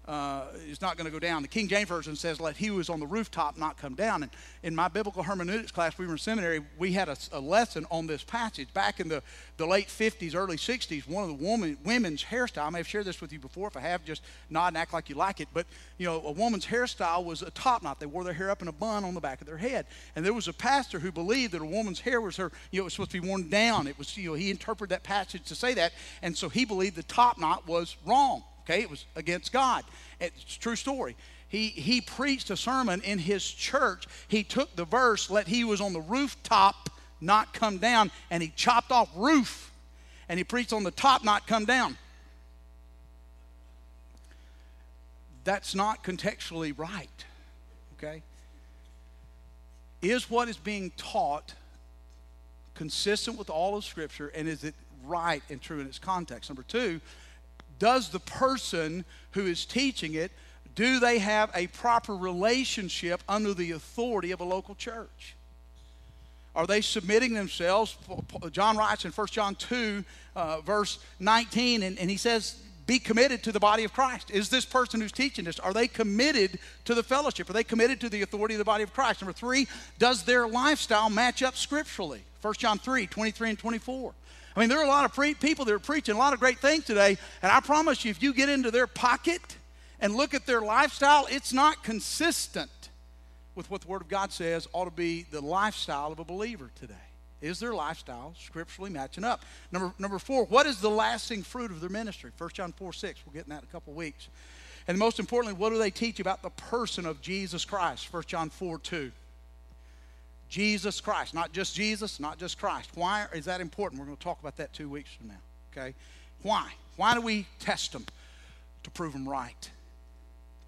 uh, 0.08 0.46
is 0.68 0.82
not 0.82 0.98
going 0.98 1.06
to 1.06 1.12
go 1.12 1.20
down. 1.20 1.44
The 1.44 1.48
King 1.48 1.68
James 1.68 1.88
Version 1.88 2.16
says, 2.16 2.40
let 2.40 2.58
he 2.58 2.68
who 2.68 2.80
is 2.80 2.90
on 2.90 3.00
the 3.00 3.06
rooftop 3.06 3.58
not 3.58 3.78
come 3.78 3.94
down. 3.94 4.24
And 4.24 4.32
in 4.64 4.76
my 4.76 4.88
biblical 4.88 5.22
hermeneutics 5.22 5.72
class, 5.72 5.98
we 6.00 6.08
were 6.08 6.14
in 6.14 6.18
seminary, 6.18 6.62
we 6.80 6.94
had 6.94 7.10
a, 7.10 7.18
a, 7.32 7.40
lesson 7.40 7.86
on 7.92 8.08
this 8.08 8.24
passage. 8.24 8.74
Back 8.74 9.00
in 9.00 9.08
the, 9.08 9.22
the 9.58 9.68
late 9.68 9.88
50s, 9.88 10.34
early 10.34 10.58
60s, 10.58 11.08
one 11.08 11.30
of 11.30 11.38
the 11.38 11.46
woman, 11.46 11.78
women's 11.84 12.24
hairstyle, 12.24 12.66
I 12.66 12.70
may 12.72 12.80
have 12.80 12.88
shared 12.88 13.06
this 13.06 13.22
with 13.22 13.32
you 13.32 13.38
before. 13.38 13.68
If 13.68 13.78
I 13.78 13.82
have, 13.82 14.04
just 14.04 14.24
nod 14.50 14.70
and 14.70 14.78
act 14.78 14.94
like 14.94 15.10
you 15.10 15.16
like 15.16 15.42
it. 15.42 15.48
But, 15.54 15.68
you 16.00 16.08
know, 16.08 16.22
a 16.26 16.32
woman's 16.32 16.66
hairstyle 16.66 17.24
was 17.24 17.44
a 17.44 17.52
top 17.52 17.84
knot. 17.84 18.00
They 18.00 18.08
wore 18.08 18.24
their 18.24 18.34
hair 18.34 18.50
up 18.50 18.64
in 18.64 18.68
a 18.68 18.72
bun 18.72 19.04
on 19.04 19.14
the 19.14 19.22
back 19.22 19.42
of 19.42 19.48
their 19.48 19.58
head. 19.58 19.86
And 20.16 20.26
there 20.26 20.34
was 20.34 20.48
a 20.48 20.54
pastor 20.54 20.98
who 20.98 21.12
believed 21.12 21.54
that 21.54 21.62
a 21.62 21.66
woman's 21.66 22.00
hair 22.00 22.20
was 22.20 22.38
her, 22.38 22.52
you 22.72 22.80
know, 22.80 22.84
it 22.84 22.86
was 22.86 22.94
supposed 22.94 23.12
to 23.12 23.22
be 23.22 23.28
worn 23.28 23.50
down. 23.50 23.86
It 23.86 23.98
was, 23.98 24.18
you 24.18 24.30
know, 24.30 24.36
he 24.36 24.50
interpreted 24.50 24.90
that 24.90 25.04
passage 25.04 25.44
to 25.44 25.56
say 25.56 25.76
that. 25.76 25.94
And 26.24 26.36
so 26.36 26.50
he 26.50 26.66
believed 26.66 26.96
the 26.96 27.04
top 27.04 27.38
knot 27.38 27.68
was 27.68 27.96
wrong. 28.06 28.44
Okay, 28.70 28.82
it 28.82 28.90
was 28.90 29.06
against 29.16 29.52
God. 29.52 29.84
It's 30.20 30.58
true 30.58 30.76
story. 30.76 31.16
He, 31.48 31.70
he 31.70 32.02
preached 32.02 32.52
a 32.52 32.58
sermon 32.58 33.02
in 33.02 33.18
his 33.18 33.44
church. 33.50 34.06
He 34.28 34.44
took 34.44 34.76
the 34.76 34.86
verse, 34.86 35.32
let 35.32 35.48
he 35.48 35.64
was 35.64 35.82
on 35.82 35.94
the 35.94 36.02
rooftop 36.02 36.90
not 37.20 37.54
come 37.54 37.80
down, 37.80 38.12
and 38.30 38.44
he 38.44 38.54
chopped 38.56 38.92
off 38.92 39.10
roof. 39.16 39.72
And 40.30 40.38
he 40.38 40.44
preached 40.44 40.72
on 40.72 40.84
the 40.84 40.92
top 40.92 41.24
not 41.24 41.48
come 41.48 41.66
down. 41.66 41.98
That's 45.44 45.74
not 45.74 46.04
contextually 46.04 46.78
right. 46.78 47.10
Okay? 47.98 48.22
Is 50.04 50.30
what 50.30 50.48
is 50.48 50.58
being 50.58 50.92
taught 50.96 51.56
consistent 52.76 53.38
with 53.38 53.50
all 53.50 53.76
of 53.76 53.84
Scripture, 53.84 54.28
and 54.36 54.48
is 54.48 54.64
it 54.64 54.76
right 55.06 55.42
and 55.50 55.60
true 55.60 55.80
in 55.80 55.88
its 55.88 55.98
context? 55.98 56.52
Number 56.52 56.64
two, 56.64 57.02
does 57.80 58.10
the 58.10 58.20
person 58.20 59.06
who 59.32 59.46
is 59.46 59.66
teaching 59.66 60.14
it 60.14 60.32
do 60.76 61.00
they 61.00 61.20
have 61.20 61.50
a 61.56 61.68
proper 61.68 62.16
relationship 62.16 63.22
under 63.28 63.54
the 63.54 63.72
authority 63.72 64.32
of 64.32 64.40
a 64.40 64.44
local 64.44 64.76
church 64.76 65.36
are 66.56 66.68
they 66.68 66.82
submitting 66.82 67.34
themselves 67.34 67.98
john 68.52 68.78
writes 68.78 69.06
in 69.06 69.12
1 69.12 69.28
john 69.28 69.56
2 69.56 70.04
uh, 70.36 70.62
verse 70.62 71.00
19 71.20 71.84
and, 71.84 71.98
and 71.98 72.10
he 72.10 72.18
says 72.18 72.62
be 72.90 72.98
committed 72.98 73.44
to 73.44 73.52
the 73.52 73.60
body 73.60 73.84
of 73.84 73.94
Christ. 73.94 74.32
Is 74.32 74.50
this 74.50 74.66
person 74.66 75.00
who's 75.00 75.12
teaching 75.12 75.46
this, 75.46 75.60
are 75.60 75.74
they 75.74 75.88
committed 75.88 76.58
to 76.86 76.96
the 76.96 77.04
fellowship? 77.04 77.48
Are 77.48 77.54
they 77.54 77.64
committed 77.64 78.02
to 78.02 78.10
the 78.10 78.24
authority 78.24 78.56
of 78.56 78.58
the 78.58 78.66
body 78.66 78.84
of 78.84 78.92
Christ? 78.94 79.22
Number 79.22 79.32
three, 79.32 79.68
does 80.00 80.24
their 80.24 80.48
lifestyle 80.48 81.08
match 81.08 81.44
up 81.44 81.56
scripturally? 81.56 82.24
1 82.42 82.54
John 82.56 82.80
3, 82.80 83.06
23 83.06 83.50
and 83.52 83.60
24. 83.60 84.14
I 84.60 84.62
mean, 84.62 84.70
there 84.70 84.80
are 84.80 84.86
a 84.86 84.90
lot 84.90 85.06
of 85.06 85.14
pre- 85.14 85.36
people 85.36 85.64
that 85.64 85.74
are 85.74 85.80
preaching 85.80 86.16
a 86.16 86.18
lot 86.18 86.34
of 86.34 86.42
great 86.42 86.60
things 86.60 86.84
today, 86.84 87.18
and 87.42 87.50
I 87.50 87.62
promise 87.62 88.04
you, 88.04 88.12
if 88.12 88.22
you 88.22 88.34
get 88.34 88.50
into 88.50 88.72
their 88.72 88.88
pocket 88.88 89.56
and 90.02 90.14
look 90.14 90.34
at 90.34 90.46
their 90.46 90.60
lifestyle, 90.60 91.28
it's 91.32 91.54
not 91.54 91.82
consistent 91.82 92.70
with 93.56 93.72
what 93.72 93.80
the 93.80 93.88
Word 93.88 94.02
of 94.02 94.10
God 94.10 94.34
says 94.34 94.68
ought 94.74 94.84
to 94.84 94.92
be 94.92 95.26
the 95.32 95.40
lifestyle 95.40 96.12
of 96.12 96.20
a 96.20 96.26
believer 96.26 96.72
today. 96.76 96.94
Is 97.42 97.62
their 97.62 97.74
lifestyle 97.74 98.36
scripturally 98.38 98.90
matching 98.90 99.24
up? 99.24 99.46
Number, 99.72 99.94
number 99.98 100.20
four, 100.20 100.44
what 100.44 100.66
is 100.66 100.82
the 100.82 100.90
lasting 100.90 101.44
fruit 101.44 101.72
of 101.72 101.80
their 101.80 101.90
ministry? 101.90 102.32
1 102.38 102.50
John 102.54 102.74
4 102.74 102.92
6. 102.92 103.22
We'll 103.26 103.32
get 103.32 103.46
in 103.46 103.52
that 103.52 103.62
in 103.62 103.70
a 103.70 103.72
couple 103.72 103.94
weeks. 103.94 104.28
And 104.90 104.98
most 104.98 105.20
importantly, 105.20 105.58
what 105.58 105.70
do 105.70 105.78
they 105.78 105.90
teach 105.90 106.20
about 106.20 106.42
the 106.42 106.50
person 106.50 107.06
of 107.06 107.22
Jesus 107.22 107.64
Christ? 107.64 108.12
1 108.12 108.24
John 108.28 108.50
4 108.50 108.78
2. 108.78 109.10
Jesus 110.50 111.00
Christ, 111.00 111.34
not 111.34 111.54
just 111.54 111.76
Jesus, 111.76 112.20
not 112.20 112.38
just 112.38 112.58
Christ. 112.58 112.90
Why 112.96 113.28
is 113.34 113.46
that 113.46 113.62
important? 113.62 114.00
We're 114.00 114.06
going 114.06 114.18
to 114.18 114.24
talk 114.24 114.40
about 114.40 114.58
that 114.58 114.74
two 114.74 114.90
weeks 114.90 115.12
from 115.14 115.28
now. 115.28 115.36
Okay? 115.72 115.94
Why? 116.42 116.72
Why 116.98 117.14
do 117.14 117.22
we 117.22 117.46
test 117.60 117.94
them? 117.94 118.06
To 118.84 118.92
prove 118.92 119.12
them 119.12 119.28
right, 119.28 119.70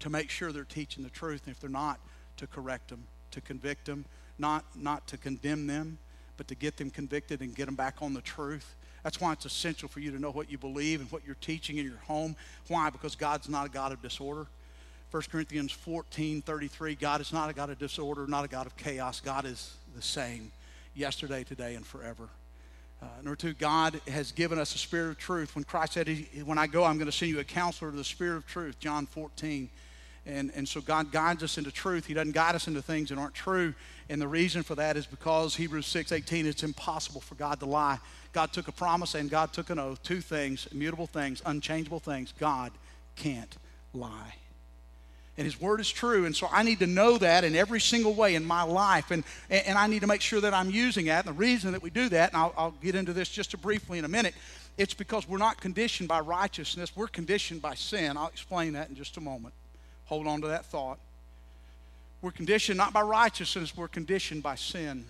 to 0.00 0.10
make 0.10 0.28
sure 0.28 0.52
they're 0.52 0.64
teaching 0.64 1.02
the 1.02 1.08
truth, 1.08 1.42
and 1.46 1.54
if 1.54 1.60
they're 1.60 1.70
not, 1.70 1.98
to 2.36 2.46
correct 2.46 2.88
them, 2.88 3.04
to 3.30 3.40
convict 3.40 3.86
them, 3.86 4.04
not, 4.38 4.64
not 4.76 5.06
to 5.08 5.16
condemn 5.16 5.66
them, 5.66 5.96
but 6.36 6.46
to 6.48 6.54
get 6.54 6.76
them 6.76 6.90
convicted 6.90 7.40
and 7.40 7.54
get 7.54 7.66
them 7.66 7.74
back 7.74 7.96
on 8.02 8.12
the 8.12 8.20
truth. 8.20 8.74
That's 9.02 9.18
why 9.18 9.32
it's 9.32 9.46
essential 9.46 9.88
for 9.88 10.00
you 10.00 10.10
to 10.10 10.18
know 10.18 10.30
what 10.30 10.50
you 10.50 10.58
believe 10.58 11.00
and 11.00 11.10
what 11.10 11.22
you're 11.24 11.36
teaching 11.36 11.78
in 11.78 11.86
your 11.86 11.98
home. 12.06 12.36
Why? 12.68 12.90
Because 12.90 13.16
God's 13.16 13.48
not 13.48 13.66
a 13.66 13.70
God 13.70 13.92
of 13.92 14.02
disorder. 14.02 14.46
1 15.12 15.22
Corinthians 15.30 15.70
14 15.70 16.40
33, 16.40 16.94
God 16.94 17.20
is 17.20 17.34
not 17.34 17.50
a 17.50 17.52
God 17.52 17.68
of 17.68 17.78
disorder, 17.78 18.26
not 18.26 18.46
a 18.46 18.48
God 18.48 18.64
of 18.64 18.74
chaos. 18.78 19.20
God 19.20 19.44
is 19.44 19.74
the 19.94 20.00
same 20.00 20.50
yesterday, 20.94 21.44
today, 21.44 21.74
and 21.74 21.84
forever. 21.84 22.30
Uh, 23.02 23.06
number 23.16 23.36
two, 23.36 23.52
God 23.52 24.00
has 24.08 24.32
given 24.32 24.58
us 24.58 24.74
a 24.74 24.78
spirit 24.78 25.10
of 25.10 25.18
truth. 25.18 25.54
When 25.54 25.64
Christ 25.64 25.92
said, 25.92 26.08
When 26.46 26.56
I 26.56 26.66
go, 26.66 26.84
I'm 26.84 26.96
going 26.96 27.10
to 27.10 27.12
send 27.12 27.30
you 27.30 27.40
a 27.40 27.44
counselor 27.44 27.90
to 27.90 27.96
the 27.96 28.04
spirit 28.04 28.38
of 28.38 28.46
truth, 28.46 28.80
John 28.80 29.04
14. 29.04 29.68
And, 30.24 30.50
and 30.54 30.66
so 30.66 30.80
God 30.80 31.12
guides 31.12 31.42
us 31.42 31.58
into 31.58 31.70
truth. 31.70 32.06
He 32.06 32.14
doesn't 32.14 32.32
guide 32.32 32.54
us 32.54 32.66
into 32.66 32.80
things 32.80 33.10
that 33.10 33.18
aren't 33.18 33.34
true. 33.34 33.74
And 34.08 34.18
the 34.18 34.28
reason 34.28 34.62
for 34.62 34.76
that 34.76 34.96
is 34.96 35.04
because 35.04 35.56
Hebrews 35.56 35.86
6 35.88 36.10
18, 36.10 36.46
it's 36.46 36.62
impossible 36.62 37.20
for 37.20 37.34
God 37.34 37.60
to 37.60 37.66
lie. 37.66 37.98
God 38.32 38.50
took 38.54 38.66
a 38.66 38.72
promise 38.72 39.14
and 39.14 39.28
God 39.28 39.52
took 39.52 39.68
an 39.68 39.78
oath. 39.78 40.02
Two 40.02 40.22
things, 40.22 40.68
immutable 40.72 41.06
things, 41.06 41.42
unchangeable 41.44 42.00
things. 42.00 42.32
God 42.38 42.72
can't 43.14 43.54
lie. 43.92 44.36
And 45.38 45.44
His 45.46 45.60
Word 45.60 45.80
is 45.80 45.90
true. 45.90 46.26
And 46.26 46.36
so 46.36 46.48
I 46.52 46.62
need 46.62 46.80
to 46.80 46.86
know 46.86 47.16
that 47.18 47.44
in 47.44 47.56
every 47.56 47.80
single 47.80 48.14
way 48.14 48.34
in 48.34 48.44
my 48.44 48.62
life. 48.62 49.10
And, 49.10 49.24
and 49.48 49.78
I 49.78 49.86
need 49.86 50.00
to 50.00 50.06
make 50.06 50.20
sure 50.20 50.40
that 50.40 50.52
I'm 50.52 50.70
using 50.70 51.06
that. 51.06 51.26
And 51.26 51.34
the 51.34 51.38
reason 51.38 51.72
that 51.72 51.82
we 51.82 51.90
do 51.90 52.08
that, 52.10 52.32
and 52.32 52.36
I'll, 52.36 52.52
I'll 52.56 52.74
get 52.82 52.94
into 52.94 53.12
this 53.12 53.28
just 53.28 53.58
briefly 53.62 53.98
in 53.98 54.04
a 54.04 54.08
minute, 54.08 54.34
it's 54.78 54.94
because 54.94 55.28
we're 55.28 55.38
not 55.38 55.60
conditioned 55.60 56.08
by 56.08 56.20
righteousness, 56.20 56.92
we're 56.96 57.08
conditioned 57.08 57.62
by 57.62 57.74
sin. 57.74 58.16
I'll 58.16 58.28
explain 58.28 58.72
that 58.74 58.88
in 58.88 58.94
just 58.94 59.16
a 59.16 59.20
moment. 59.20 59.54
Hold 60.06 60.26
on 60.26 60.40
to 60.42 60.48
that 60.48 60.66
thought. 60.66 60.98
We're 62.22 62.30
conditioned 62.30 62.78
not 62.78 62.92
by 62.92 63.02
righteousness, 63.02 63.76
we're 63.76 63.88
conditioned 63.88 64.42
by 64.42 64.54
sin. 64.54 65.04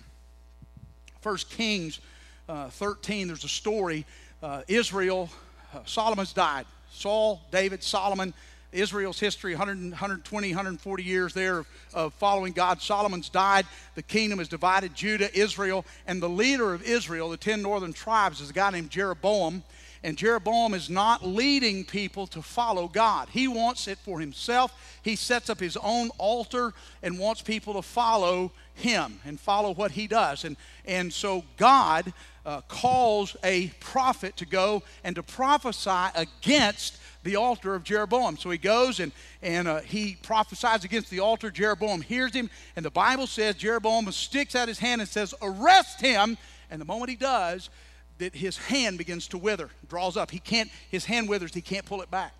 First 1.20 1.50
Kings 1.50 2.00
uh, 2.48 2.70
13, 2.70 3.28
there's 3.28 3.44
a 3.44 3.48
story. 3.48 4.04
Uh, 4.42 4.62
Israel, 4.66 5.30
uh, 5.74 5.80
Solomon's 5.84 6.32
died. 6.32 6.66
Saul, 6.90 7.40
David, 7.50 7.82
Solomon, 7.82 8.34
Israel's 8.72 9.20
history 9.20 9.54
100, 9.54 9.90
120, 9.90 10.48
140 10.48 11.02
years 11.02 11.34
there 11.34 11.64
of, 11.94 12.14
following 12.14 12.52
God. 12.52 12.80
Solomon's 12.80 13.28
died. 13.28 13.66
The 13.94 14.02
kingdom 14.02 14.40
is 14.40 14.48
divided 14.48 14.94
Judah, 14.94 15.34
Israel, 15.36 15.84
and 16.06 16.22
the 16.22 16.28
leader 16.28 16.72
of 16.72 16.82
Israel, 16.82 17.30
the 17.30 17.36
10 17.36 17.62
northern 17.62 17.92
tribes, 17.92 18.40
is 18.40 18.50
a 18.50 18.52
guy 18.52 18.70
named 18.70 18.90
Jeroboam. 18.90 19.62
And 20.04 20.16
Jeroboam 20.16 20.74
is 20.74 20.90
not 20.90 21.24
leading 21.24 21.84
people 21.84 22.26
to 22.28 22.42
follow 22.42 22.88
God. 22.88 23.28
He 23.30 23.46
wants 23.46 23.86
it 23.86 23.98
for 23.98 24.18
himself. 24.18 24.98
He 25.02 25.14
sets 25.14 25.48
up 25.48 25.60
his 25.60 25.76
own 25.76 26.10
altar 26.18 26.72
and 27.02 27.18
wants 27.18 27.40
people 27.40 27.74
to 27.74 27.82
follow 27.82 28.50
him 28.74 29.20
and 29.24 29.38
follow 29.38 29.74
what 29.74 29.92
he 29.92 30.08
does. 30.08 30.44
And, 30.44 30.56
and 30.86 31.12
so 31.12 31.44
God 31.56 32.12
uh, 32.44 32.62
calls 32.62 33.36
a 33.44 33.68
prophet 33.78 34.36
to 34.38 34.46
go 34.46 34.82
and 35.04 35.14
to 35.14 35.22
prophesy 35.22 36.10
against 36.16 36.98
the 37.22 37.36
altar 37.36 37.74
of 37.74 37.84
Jeroboam. 37.84 38.36
So 38.36 38.50
he 38.50 38.58
goes 38.58 39.00
and, 39.00 39.12
and 39.42 39.68
uh, 39.68 39.80
he 39.80 40.16
prophesies 40.22 40.84
against 40.84 41.10
the 41.10 41.20
altar. 41.20 41.50
Jeroboam 41.50 42.00
hears 42.00 42.32
him, 42.32 42.50
and 42.76 42.84
the 42.84 42.90
Bible 42.90 43.26
says 43.26 43.54
Jeroboam 43.56 44.10
sticks 44.12 44.54
out 44.54 44.68
his 44.68 44.78
hand 44.78 45.00
and 45.00 45.08
says, 45.08 45.34
Arrest 45.40 46.00
him. 46.00 46.36
And 46.70 46.80
the 46.80 46.86
moment 46.86 47.10
he 47.10 47.16
does, 47.16 47.70
that 48.18 48.34
his 48.34 48.56
hand 48.56 48.98
begins 48.98 49.28
to 49.28 49.38
wither, 49.38 49.70
draws 49.88 50.16
up. 50.16 50.30
He 50.30 50.38
can't, 50.38 50.70
his 50.90 51.04
hand 51.04 51.28
withers, 51.28 51.54
he 51.54 51.60
can't 51.60 51.84
pull 51.84 52.02
it 52.02 52.10
back. 52.10 52.32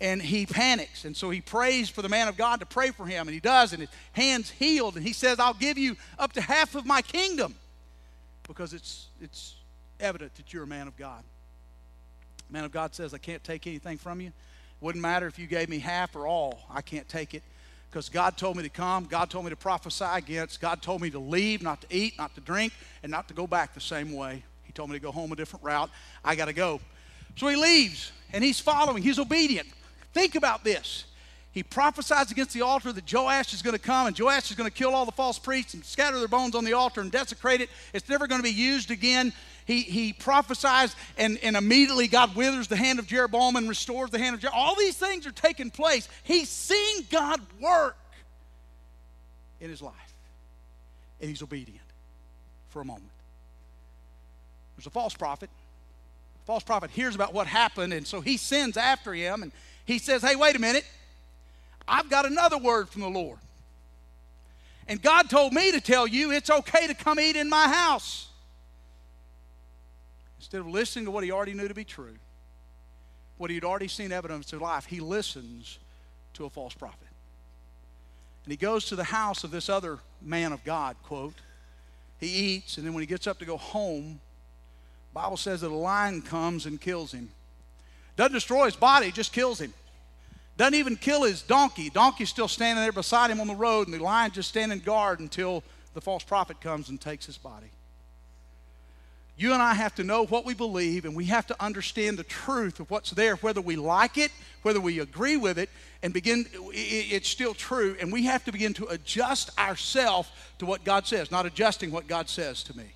And 0.00 0.22
he 0.22 0.46
panics. 0.46 1.04
And 1.04 1.16
so 1.16 1.30
he 1.30 1.40
prays 1.40 1.88
for 1.88 2.02
the 2.02 2.08
man 2.08 2.28
of 2.28 2.36
God 2.36 2.60
to 2.60 2.66
pray 2.66 2.90
for 2.90 3.04
him. 3.04 3.26
And 3.26 3.34
he 3.34 3.40
does, 3.40 3.72
and 3.72 3.80
his 3.80 3.90
hand's 4.12 4.48
healed. 4.48 4.96
And 4.96 5.04
he 5.04 5.12
says, 5.12 5.40
I'll 5.40 5.54
give 5.54 5.76
you 5.76 5.96
up 6.18 6.34
to 6.34 6.40
half 6.40 6.76
of 6.76 6.86
my 6.86 7.02
kingdom. 7.02 7.56
Because 8.46 8.72
it's 8.72 9.08
it's 9.20 9.56
evident 10.00 10.34
that 10.36 10.52
you're 10.52 10.62
a 10.62 10.68
man 10.68 10.86
of 10.86 10.96
God. 10.96 11.22
Man 12.50 12.64
of 12.64 12.72
God 12.72 12.94
says, 12.94 13.14
I 13.14 13.18
can't 13.18 13.42
take 13.44 13.66
anything 13.66 13.98
from 13.98 14.20
you. 14.20 14.32
Wouldn't 14.80 15.02
matter 15.02 15.26
if 15.26 15.38
you 15.38 15.46
gave 15.46 15.68
me 15.68 15.78
half 15.78 16.14
or 16.14 16.26
all. 16.26 16.60
I 16.72 16.82
can't 16.82 17.08
take 17.08 17.34
it 17.34 17.42
because 17.90 18.08
God 18.08 18.36
told 18.36 18.56
me 18.56 18.62
to 18.62 18.68
come. 18.68 19.04
God 19.04 19.30
told 19.30 19.44
me 19.44 19.50
to 19.50 19.56
prophesy 19.56 20.04
against. 20.04 20.60
God 20.60 20.82
told 20.82 21.00
me 21.00 21.10
to 21.10 21.18
leave, 21.18 21.62
not 21.62 21.80
to 21.82 21.86
eat, 21.90 22.16
not 22.18 22.34
to 22.34 22.40
drink, 22.40 22.72
and 23.02 23.10
not 23.10 23.28
to 23.28 23.34
go 23.34 23.46
back 23.46 23.74
the 23.74 23.80
same 23.80 24.12
way. 24.12 24.42
He 24.64 24.72
told 24.72 24.90
me 24.90 24.96
to 24.96 25.02
go 25.02 25.10
home 25.10 25.32
a 25.32 25.36
different 25.36 25.64
route. 25.64 25.90
I 26.24 26.36
got 26.36 26.46
to 26.46 26.52
go. 26.52 26.80
So 27.36 27.48
he 27.48 27.56
leaves 27.56 28.12
and 28.32 28.44
he's 28.44 28.60
following. 28.60 29.02
He's 29.02 29.18
obedient. 29.18 29.68
Think 30.12 30.34
about 30.34 30.64
this. 30.64 31.04
He 31.52 31.62
prophesies 31.62 32.30
against 32.30 32.52
the 32.52 32.62
altar 32.62 32.92
that 32.92 33.12
Joash 33.12 33.52
is 33.52 33.62
going 33.62 33.76
to 33.76 33.82
come 33.82 34.06
and 34.06 34.18
Joash 34.18 34.50
is 34.50 34.56
going 34.56 34.70
to 34.70 34.74
kill 34.74 34.94
all 34.94 35.06
the 35.06 35.12
false 35.12 35.38
priests 35.38 35.74
and 35.74 35.84
scatter 35.84 36.18
their 36.18 36.28
bones 36.28 36.54
on 36.54 36.64
the 36.64 36.74
altar 36.74 37.00
and 37.00 37.10
desecrate 37.10 37.60
it. 37.60 37.70
It's 37.92 38.08
never 38.08 38.26
going 38.26 38.40
to 38.40 38.44
be 38.44 38.54
used 38.54 38.90
again. 38.90 39.32
He, 39.68 39.82
he 39.82 40.14
prophesies 40.14 40.96
and, 41.18 41.38
and 41.42 41.54
immediately 41.54 42.08
God 42.08 42.34
withers 42.34 42.68
the 42.68 42.76
hand 42.76 42.98
of 42.98 43.06
Jeroboam 43.06 43.54
and 43.54 43.68
restores 43.68 44.08
the 44.08 44.18
hand 44.18 44.34
of 44.34 44.40
Jeroboam. 44.40 44.58
All 44.58 44.74
these 44.74 44.96
things 44.96 45.26
are 45.26 45.30
taking 45.30 45.70
place. 45.70 46.08
He's 46.24 46.48
seen 46.48 47.04
God 47.10 47.38
work 47.60 47.98
in 49.60 49.68
his 49.68 49.82
life 49.82 49.94
and 51.20 51.28
he's 51.28 51.42
obedient 51.42 51.84
for 52.70 52.80
a 52.80 52.84
moment. 52.84 53.10
There's 54.76 54.86
a 54.86 54.90
false 54.90 55.12
prophet. 55.12 55.50
The 56.40 56.46
false 56.46 56.62
prophet 56.62 56.90
hears 56.90 57.14
about 57.14 57.34
what 57.34 57.46
happened, 57.46 57.92
and 57.92 58.06
so 58.06 58.22
he 58.22 58.38
sends 58.38 58.78
after 58.78 59.12
him, 59.12 59.42
and 59.42 59.52
he 59.84 59.98
says, 59.98 60.22
Hey, 60.22 60.34
wait 60.34 60.56
a 60.56 60.58
minute. 60.58 60.86
I've 61.86 62.08
got 62.08 62.24
another 62.24 62.56
word 62.56 62.88
from 62.88 63.02
the 63.02 63.10
Lord. 63.10 63.38
And 64.86 65.02
God 65.02 65.28
told 65.28 65.52
me 65.52 65.72
to 65.72 65.80
tell 65.82 66.06
you 66.06 66.30
it's 66.30 66.48
okay 66.48 66.86
to 66.86 66.94
come 66.94 67.20
eat 67.20 67.36
in 67.36 67.50
my 67.50 67.68
house. 67.68 68.27
Instead 70.38 70.60
of 70.60 70.68
listening 70.68 71.04
to 71.04 71.10
what 71.10 71.24
he 71.24 71.32
already 71.32 71.54
knew 71.54 71.68
to 71.68 71.74
be 71.74 71.84
true, 71.84 72.16
what 73.36 73.50
he'd 73.50 73.64
already 73.64 73.88
seen 73.88 74.12
evidence 74.12 74.52
of 74.52 74.60
life, 74.60 74.86
he 74.86 75.00
listens 75.00 75.78
to 76.34 76.44
a 76.44 76.50
false 76.50 76.74
prophet. 76.74 77.08
And 78.44 78.50
he 78.50 78.56
goes 78.56 78.86
to 78.86 78.96
the 78.96 79.04
house 79.04 79.44
of 79.44 79.50
this 79.50 79.68
other 79.68 79.98
man 80.22 80.52
of 80.52 80.64
God, 80.64 80.96
quote. 81.02 81.34
He 82.18 82.28
eats, 82.28 82.78
and 82.78 82.86
then 82.86 82.94
when 82.94 83.02
he 83.02 83.06
gets 83.06 83.26
up 83.26 83.38
to 83.38 83.44
go 83.44 83.56
home, 83.56 84.20
Bible 85.12 85.36
says 85.36 85.60
that 85.60 85.70
a 85.70 85.74
lion 85.74 86.22
comes 86.22 86.66
and 86.66 86.80
kills 86.80 87.12
him. 87.12 87.30
Doesn't 88.16 88.32
destroy 88.32 88.66
his 88.66 88.76
body, 88.76 89.12
just 89.12 89.32
kills 89.32 89.60
him. 89.60 89.72
Doesn't 90.56 90.74
even 90.74 90.96
kill 90.96 91.22
his 91.22 91.42
donkey. 91.42 91.90
Donkey's 91.90 92.28
still 92.28 92.48
standing 92.48 92.82
there 92.82 92.92
beside 92.92 93.30
him 93.30 93.40
on 93.40 93.46
the 93.46 93.54
road, 93.54 93.86
and 93.86 93.94
the 93.94 94.02
lion 94.02 94.32
just 94.32 94.48
standing 94.48 94.80
guard 94.80 95.20
until 95.20 95.62
the 95.94 96.00
false 96.00 96.24
prophet 96.24 96.60
comes 96.60 96.88
and 96.88 97.00
takes 97.00 97.26
his 97.26 97.38
body. 97.38 97.70
You 99.38 99.52
and 99.52 99.62
I 99.62 99.74
have 99.74 99.94
to 99.94 100.04
know 100.04 100.26
what 100.26 100.44
we 100.44 100.52
believe, 100.52 101.04
and 101.04 101.14
we 101.14 101.26
have 101.26 101.46
to 101.46 101.62
understand 101.62 102.18
the 102.18 102.24
truth 102.24 102.80
of 102.80 102.90
what's 102.90 103.12
there, 103.12 103.36
whether 103.36 103.60
we 103.60 103.76
like 103.76 104.18
it, 104.18 104.32
whether 104.62 104.80
we 104.80 104.98
agree 104.98 105.36
with 105.36 105.58
it, 105.58 105.70
and 106.02 106.12
begin, 106.12 106.44
it's 106.72 107.28
still 107.28 107.54
true, 107.54 107.96
and 108.00 108.12
we 108.12 108.24
have 108.24 108.44
to 108.46 108.52
begin 108.52 108.74
to 108.74 108.86
adjust 108.88 109.56
ourselves 109.56 110.28
to 110.58 110.66
what 110.66 110.82
God 110.82 111.06
says, 111.06 111.30
not 111.30 111.46
adjusting 111.46 111.92
what 111.92 112.08
God 112.08 112.28
says 112.28 112.64
to 112.64 112.76
me. 112.76 112.86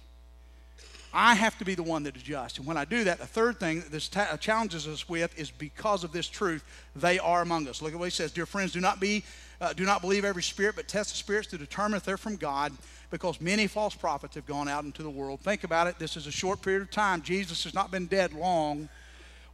I 1.15 1.35
have 1.35 1.57
to 1.59 1.65
be 1.65 1.77
the 1.77 1.83
one 1.83 2.03
that 2.05 2.17
adjusts. 2.17 2.59
And 2.59 2.67
when 2.67 2.77
I 2.77 2.87
do 2.87 3.05
that, 3.05 3.19
the 3.19 3.27
third 3.27 3.61
thing 3.61 3.81
that 3.81 3.93
this 3.93 4.09
ta- 4.09 4.37
challenges 4.39 4.89
us 4.89 5.09
with 5.09 5.39
is 5.39 5.51
because 5.51 6.03
of 6.05 6.13
this 6.13 6.27
truth, 6.27 6.65
they 6.97 7.19
are 7.19 7.43
among 7.43 7.69
us. 7.69 7.83
Look 7.83 7.93
at 7.93 7.99
what 7.99 8.07
he 8.07 8.11
says 8.11 8.33
Dear 8.33 8.47
friends, 8.47 8.73
do 8.73 8.81
not 8.81 8.99
be. 8.99 9.23
Uh, 9.61 9.73
do 9.73 9.85
not 9.85 10.01
believe 10.01 10.25
every 10.25 10.43
spirit, 10.43 10.75
but 10.75 10.89
test 10.89 11.11
the 11.11 11.17
spirits 11.17 11.47
to 11.49 11.57
determine 11.59 11.97
if 11.97 12.03
they're 12.03 12.17
from 12.17 12.35
God, 12.35 12.73
because 13.12 13.42
many 13.42 13.66
false 13.66 13.94
prophets 13.94 14.35
have 14.35 14.46
gone 14.46 14.68
out 14.68 14.85
into 14.85 15.03
the 15.03 15.11
world. 15.11 15.38
Think 15.40 15.64
about 15.64 15.87
it. 15.87 15.98
This 15.98 16.16
is 16.16 16.27
a 16.27 16.33
short 16.33 16.62
period 16.62 16.81
of 16.81 16.90
time. 16.90 17.20
Jesus 17.20 17.62
has 17.64 17.75
not 17.75 17.90
been 17.90 18.07
dead 18.07 18.33
long. 18.33 18.88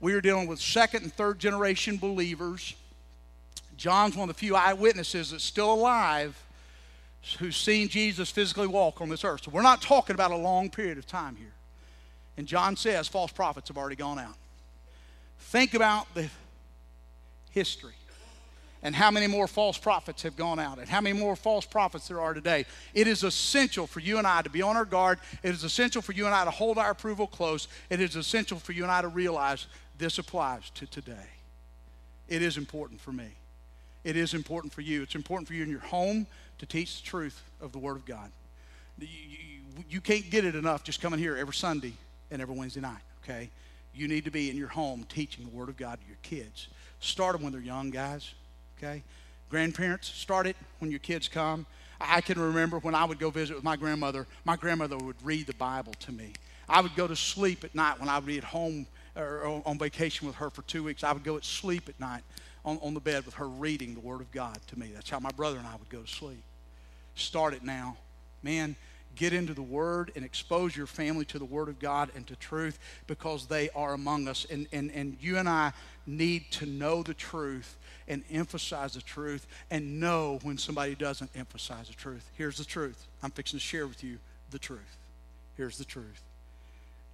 We 0.00 0.14
are 0.14 0.20
dealing 0.20 0.46
with 0.46 0.60
second 0.60 1.02
and 1.02 1.12
third 1.12 1.40
generation 1.40 1.96
believers. 1.96 2.74
John's 3.76 4.16
one 4.16 4.30
of 4.30 4.34
the 4.34 4.38
few 4.38 4.54
eyewitnesses 4.54 5.32
that's 5.32 5.42
still 5.42 5.72
alive 5.72 6.40
who's 7.40 7.56
seen 7.56 7.88
Jesus 7.88 8.30
physically 8.30 8.68
walk 8.68 9.00
on 9.00 9.08
this 9.08 9.24
earth. 9.24 9.42
So 9.42 9.50
we're 9.50 9.62
not 9.62 9.82
talking 9.82 10.14
about 10.14 10.30
a 10.30 10.36
long 10.36 10.70
period 10.70 10.96
of 10.96 11.06
time 11.06 11.34
here. 11.34 11.52
And 12.36 12.46
John 12.46 12.76
says 12.76 13.08
false 13.08 13.32
prophets 13.32 13.68
have 13.68 13.76
already 13.76 13.96
gone 13.96 14.20
out. 14.20 14.36
Think 15.40 15.74
about 15.74 16.06
the 16.14 16.28
history 17.50 17.94
and 18.82 18.94
how 18.94 19.10
many 19.10 19.26
more 19.26 19.48
false 19.48 19.76
prophets 19.76 20.22
have 20.22 20.36
gone 20.36 20.58
out 20.58 20.78
and 20.78 20.88
how 20.88 21.00
many 21.00 21.18
more 21.18 21.36
false 21.36 21.64
prophets 21.64 22.08
there 22.08 22.20
are 22.20 22.34
today. 22.34 22.64
It 22.94 23.06
is 23.06 23.24
essential 23.24 23.86
for 23.86 24.00
you 24.00 24.18
and 24.18 24.26
I 24.26 24.42
to 24.42 24.50
be 24.50 24.62
on 24.62 24.76
our 24.76 24.84
guard. 24.84 25.18
It 25.42 25.50
is 25.50 25.64
essential 25.64 26.02
for 26.02 26.12
you 26.12 26.26
and 26.26 26.34
I 26.34 26.44
to 26.44 26.50
hold 26.50 26.78
our 26.78 26.90
approval 26.90 27.26
close. 27.26 27.68
It 27.90 28.00
is 28.00 28.16
essential 28.16 28.58
for 28.58 28.72
you 28.72 28.82
and 28.84 28.92
I 28.92 29.02
to 29.02 29.08
realize 29.08 29.66
this 29.98 30.18
applies 30.18 30.70
to 30.70 30.86
today. 30.86 31.26
It 32.28 32.42
is 32.42 32.56
important 32.56 33.00
for 33.00 33.12
me. 33.12 33.28
It 34.04 34.16
is 34.16 34.34
important 34.34 34.72
for 34.72 34.80
you. 34.80 35.02
It's 35.02 35.14
important 35.14 35.48
for 35.48 35.54
you 35.54 35.62
in 35.62 35.70
your 35.70 35.80
home 35.80 36.26
to 36.58 36.66
teach 36.66 37.00
the 37.00 37.06
truth 37.06 37.42
of 37.60 37.72
the 37.72 37.78
Word 37.78 37.96
of 37.96 38.04
God. 38.04 38.30
You, 38.98 39.06
you, 39.06 39.84
you 39.88 40.00
can't 40.00 40.28
get 40.30 40.44
it 40.44 40.54
enough 40.54 40.84
just 40.84 41.00
coming 41.00 41.18
here 41.18 41.36
every 41.36 41.54
Sunday 41.54 41.94
and 42.30 42.40
every 42.40 42.54
Wednesday 42.54 42.80
night, 42.80 43.02
okay? 43.24 43.50
You 43.94 44.08
need 44.08 44.24
to 44.24 44.30
be 44.30 44.50
in 44.50 44.56
your 44.56 44.68
home 44.68 45.04
teaching 45.08 45.44
the 45.44 45.50
Word 45.50 45.68
of 45.68 45.76
God 45.76 45.98
to 46.00 46.06
your 46.06 46.18
kids. 46.22 46.68
Start 47.00 47.34
them 47.34 47.42
when 47.42 47.52
they're 47.52 47.60
young, 47.60 47.90
guys, 47.90 48.34
okay? 48.78 49.02
Grandparents, 49.50 50.08
start 50.08 50.46
it 50.46 50.56
when 50.78 50.90
your 50.90 51.00
kids 51.00 51.28
come. 51.28 51.66
I 52.00 52.20
can 52.20 52.38
remember 52.38 52.78
when 52.78 52.94
I 52.94 53.04
would 53.04 53.18
go 53.18 53.30
visit 53.30 53.54
with 53.54 53.64
my 53.64 53.76
grandmother, 53.76 54.26
my 54.44 54.56
grandmother 54.56 54.96
would 54.98 55.16
read 55.22 55.46
the 55.46 55.54
Bible 55.54 55.94
to 56.00 56.12
me. 56.12 56.32
I 56.68 56.80
would 56.80 56.94
go 56.94 57.06
to 57.06 57.16
sleep 57.16 57.64
at 57.64 57.74
night 57.74 57.98
when 57.98 58.08
I 58.08 58.18
would 58.18 58.26
be 58.26 58.38
at 58.38 58.44
home 58.44 58.86
or 59.16 59.62
on 59.66 59.78
vacation 59.78 60.26
with 60.26 60.36
her 60.36 60.50
for 60.50 60.62
two 60.62 60.84
weeks. 60.84 61.02
I 61.02 61.12
would 61.12 61.24
go 61.24 61.38
to 61.38 61.44
sleep 61.44 61.88
at 61.88 61.98
night 61.98 62.22
on, 62.64 62.78
on 62.82 62.94
the 62.94 63.00
bed 63.00 63.24
with 63.24 63.34
her 63.34 63.48
reading 63.48 63.94
the 63.94 64.00
Word 64.00 64.20
of 64.20 64.30
God 64.30 64.58
to 64.68 64.78
me. 64.78 64.90
That's 64.94 65.10
how 65.10 65.18
my 65.18 65.30
brother 65.30 65.58
and 65.58 65.66
I 65.66 65.74
would 65.76 65.88
go 65.88 66.02
to 66.02 66.06
sleep. 66.06 66.42
Start 67.14 67.54
it 67.54 67.64
now. 67.64 67.96
Man, 68.42 68.76
get 69.18 69.32
into 69.32 69.52
the 69.52 69.62
Word 69.62 70.12
and 70.14 70.24
expose 70.24 70.76
your 70.76 70.86
family 70.86 71.24
to 71.26 71.38
the 71.38 71.44
Word 71.44 71.68
of 71.68 71.78
God 71.78 72.10
and 72.14 72.26
to 72.28 72.36
truth 72.36 72.78
because 73.06 73.46
they 73.46 73.68
are 73.70 73.92
among 73.92 74.28
us. 74.28 74.46
And, 74.48 74.68
and, 74.72 74.90
and 74.92 75.18
you 75.20 75.36
and 75.36 75.48
I 75.48 75.72
need 76.06 76.50
to 76.52 76.66
know 76.66 77.02
the 77.02 77.14
truth 77.14 77.76
and 78.06 78.22
emphasize 78.30 78.94
the 78.94 79.02
truth 79.02 79.46
and 79.70 80.00
know 80.00 80.38
when 80.42 80.56
somebody 80.56 80.94
doesn't 80.94 81.30
emphasize 81.34 81.88
the 81.88 81.94
truth. 81.94 82.30
Here's 82.34 82.56
the 82.56 82.64
truth. 82.64 83.06
I'm 83.22 83.32
fixing 83.32 83.58
to 83.58 83.64
share 83.64 83.86
with 83.86 84.02
you 84.02 84.18
the 84.50 84.58
truth. 84.58 84.96
Here's 85.56 85.76
the 85.76 85.84
truth 85.84 86.22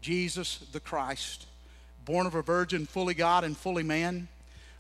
Jesus 0.03 0.59
the 0.73 0.81
Christ, 0.81 1.47
born 2.05 2.27
of 2.27 2.35
a 2.35 2.43
virgin, 2.43 2.85
fully 2.85 3.14
God 3.14 3.45
and 3.45 3.57
fully 3.57 3.83
man, 3.83 4.29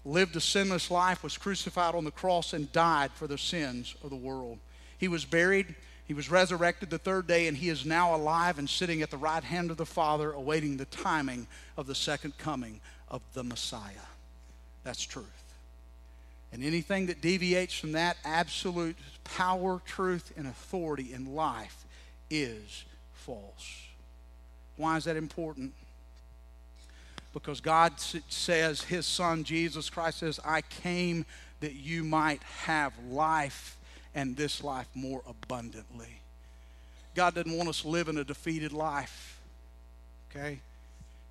lived 0.04 0.36
a 0.36 0.40
sinless 0.40 0.90
life, 0.90 1.24
was 1.24 1.38
crucified 1.38 1.94
on 1.94 2.04
the 2.04 2.10
cross, 2.10 2.52
and 2.52 2.70
died 2.70 3.10
for 3.12 3.26
the 3.26 3.38
sins 3.38 3.96
of 4.04 4.10
the 4.10 4.16
world. 4.16 4.58
He 4.98 5.08
was 5.08 5.24
buried. 5.24 5.74
He 6.06 6.14
was 6.14 6.30
resurrected 6.30 6.90
the 6.90 6.98
third 6.98 7.26
day, 7.26 7.46
and 7.46 7.56
he 7.56 7.70
is 7.70 7.86
now 7.86 8.14
alive 8.14 8.58
and 8.58 8.68
sitting 8.68 9.00
at 9.00 9.10
the 9.10 9.16
right 9.16 9.42
hand 9.42 9.70
of 9.70 9.78
the 9.78 9.86
Father, 9.86 10.32
awaiting 10.32 10.76
the 10.76 10.84
timing 10.86 11.46
of 11.76 11.86
the 11.86 11.94
second 11.94 12.36
coming 12.36 12.80
of 13.08 13.22
the 13.32 13.42
Messiah. 13.42 13.92
That's 14.82 15.02
truth. 15.02 15.26
And 16.52 16.62
anything 16.62 17.06
that 17.06 17.20
deviates 17.20 17.78
from 17.78 17.92
that 17.92 18.16
absolute 18.24 18.96
power, 19.24 19.80
truth, 19.86 20.32
and 20.36 20.46
authority 20.46 21.12
in 21.12 21.34
life 21.34 21.84
is 22.30 22.84
false. 23.14 23.82
Why 24.76 24.96
is 24.96 25.04
that 25.04 25.16
important? 25.16 25.72
Because 27.32 27.60
God 27.60 27.94
says, 27.98 28.82
His 28.82 29.06
Son, 29.06 29.42
Jesus 29.42 29.90
Christ, 29.90 30.18
says, 30.18 30.38
I 30.44 30.60
came 30.60 31.24
that 31.60 31.74
you 31.74 32.04
might 32.04 32.42
have 32.42 32.92
life 33.08 33.76
and 34.14 34.36
this 34.36 34.62
life 34.62 34.88
more 34.94 35.22
abundantly. 35.26 36.20
God 37.14 37.34
doesn't 37.34 37.56
want 37.56 37.68
us 37.68 37.84
living 37.84 38.16
a 38.18 38.24
defeated 38.24 38.72
life. 38.72 39.40
Okay? 40.30 40.60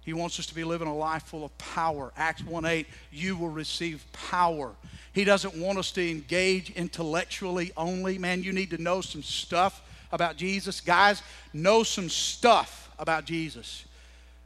He 0.01 0.13
wants 0.13 0.39
us 0.39 0.45
to 0.47 0.55
be 0.55 0.63
living 0.63 0.87
a 0.87 0.95
life 0.95 1.23
full 1.23 1.45
of 1.45 1.57
power. 1.57 2.11
Acts 2.17 2.43
1 2.43 2.65
8, 2.65 2.87
you 3.11 3.37
will 3.37 3.49
receive 3.49 4.03
power. 4.11 4.71
He 5.13 5.23
doesn't 5.23 5.55
want 5.55 5.77
us 5.77 5.91
to 5.91 6.09
engage 6.09 6.71
intellectually 6.71 7.71
only. 7.77 8.17
Man, 8.17 8.43
you 8.43 8.51
need 8.51 8.71
to 8.71 8.81
know 8.81 9.01
some 9.01 9.23
stuff 9.23 9.81
about 10.11 10.35
Jesus. 10.35 10.81
Guys, 10.81 11.21
know 11.53 11.83
some 11.83 12.09
stuff 12.09 12.91
about 12.99 13.25
Jesus. 13.25 13.85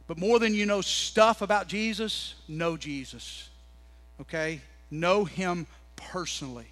But 0.06 0.18
more 0.18 0.38
than 0.38 0.54
you 0.54 0.64
know 0.64 0.80
stuff 0.80 1.42
about 1.42 1.66
Jesus, 1.66 2.34
know 2.46 2.76
Jesus. 2.76 3.48
Okay? 4.20 4.60
Know 4.90 5.24
Him 5.24 5.66
personally 5.96 6.68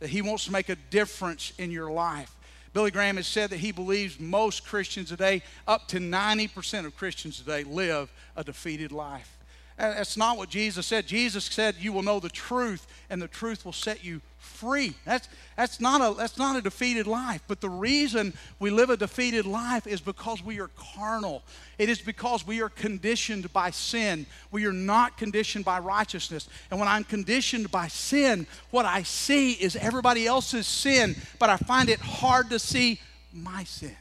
that 0.00 0.10
He 0.10 0.22
wants 0.22 0.44
to 0.46 0.52
make 0.52 0.68
a 0.68 0.76
difference 0.90 1.52
in 1.58 1.70
your 1.70 1.90
life. 1.90 2.34
Billy 2.74 2.90
Graham 2.90 3.16
has 3.16 3.28
said 3.28 3.50
that 3.50 3.60
he 3.60 3.70
believes 3.70 4.18
most 4.18 4.66
Christians 4.66 5.08
today, 5.08 5.42
up 5.68 5.86
to 5.88 5.98
90% 5.98 6.84
of 6.84 6.96
Christians 6.96 7.38
today, 7.38 7.62
live 7.62 8.12
a 8.34 8.42
defeated 8.42 8.90
life. 8.90 9.38
That's 9.78 10.16
not 10.16 10.36
what 10.36 10.48
Jesus 10.48 10.84
said. 10.84 11.06
Jesus 11.06 11.44
said, 11.44 11.76
You 11.78 11.92
will 11.92 12.02
know 12.02 12.18
the 12.18 12.28
truth, 12.28 12.86
and 13.10 13.22
the 13.22 13.28
truth 13.28 13.64
will 13.64 13.72
set 13.72 14.04
you 14.04 14.20
free. 14.44 14.94
That's, 15.04 15.28
that's, 15.56 15.80
not 15.80 16.00
a, 16.00 16.14
that's 16.14 16.38
not 16.38 16.56
a 16.56 16.60
defeated 16.60 17.06
life. 17.06 17.42
But 17.48 17.60
the 17.60 17.68
reason 17.68 18.34
we 18.58 18.70
live 18.70 18.90
a 18.90 18.96
defeated 18.96 19.46
life 19.46 19.86
is 19.86 20.00
because 20.00 20.42
we 20.42 20.60
are 20.60 20.70
carnal. 20.76 21.42
It 21.78 21.88
is 21.88 22.00
because 22.00 22.46
we 22.46 22.62
are 22.62 22.68
conditioned 22.68 23.52
by 23.52 23.70
sin. 23.70 24.26
We 24.50 24.66
are 24.66 24.72
not 24.72 25.16
conditioned 25.16 25.64
by 25.64 25.78
righteousness. 25.80 26.48
And 26.70 26.78
when 26.78 26.88
I'm 26.88 27.04
conditioned 27.04 27.70
by 27.70 27.88
sin, 27.88 28.46
what 28.70 28.84
I 28.84 29.02
see 29.02 29.52
is 29.52 29.76
everybody 29.76 30.26
else's 30.26 30.66
sin, 30.66 31.16
but 31.38 31.50
I 31.50 31.56
find 31.56 31.88
it 31.88 32.00
hard 32.00 32.50
to 32.50 32.58
see 32.58 33.00
my 33.32 33.64
sin. 33.64 33.96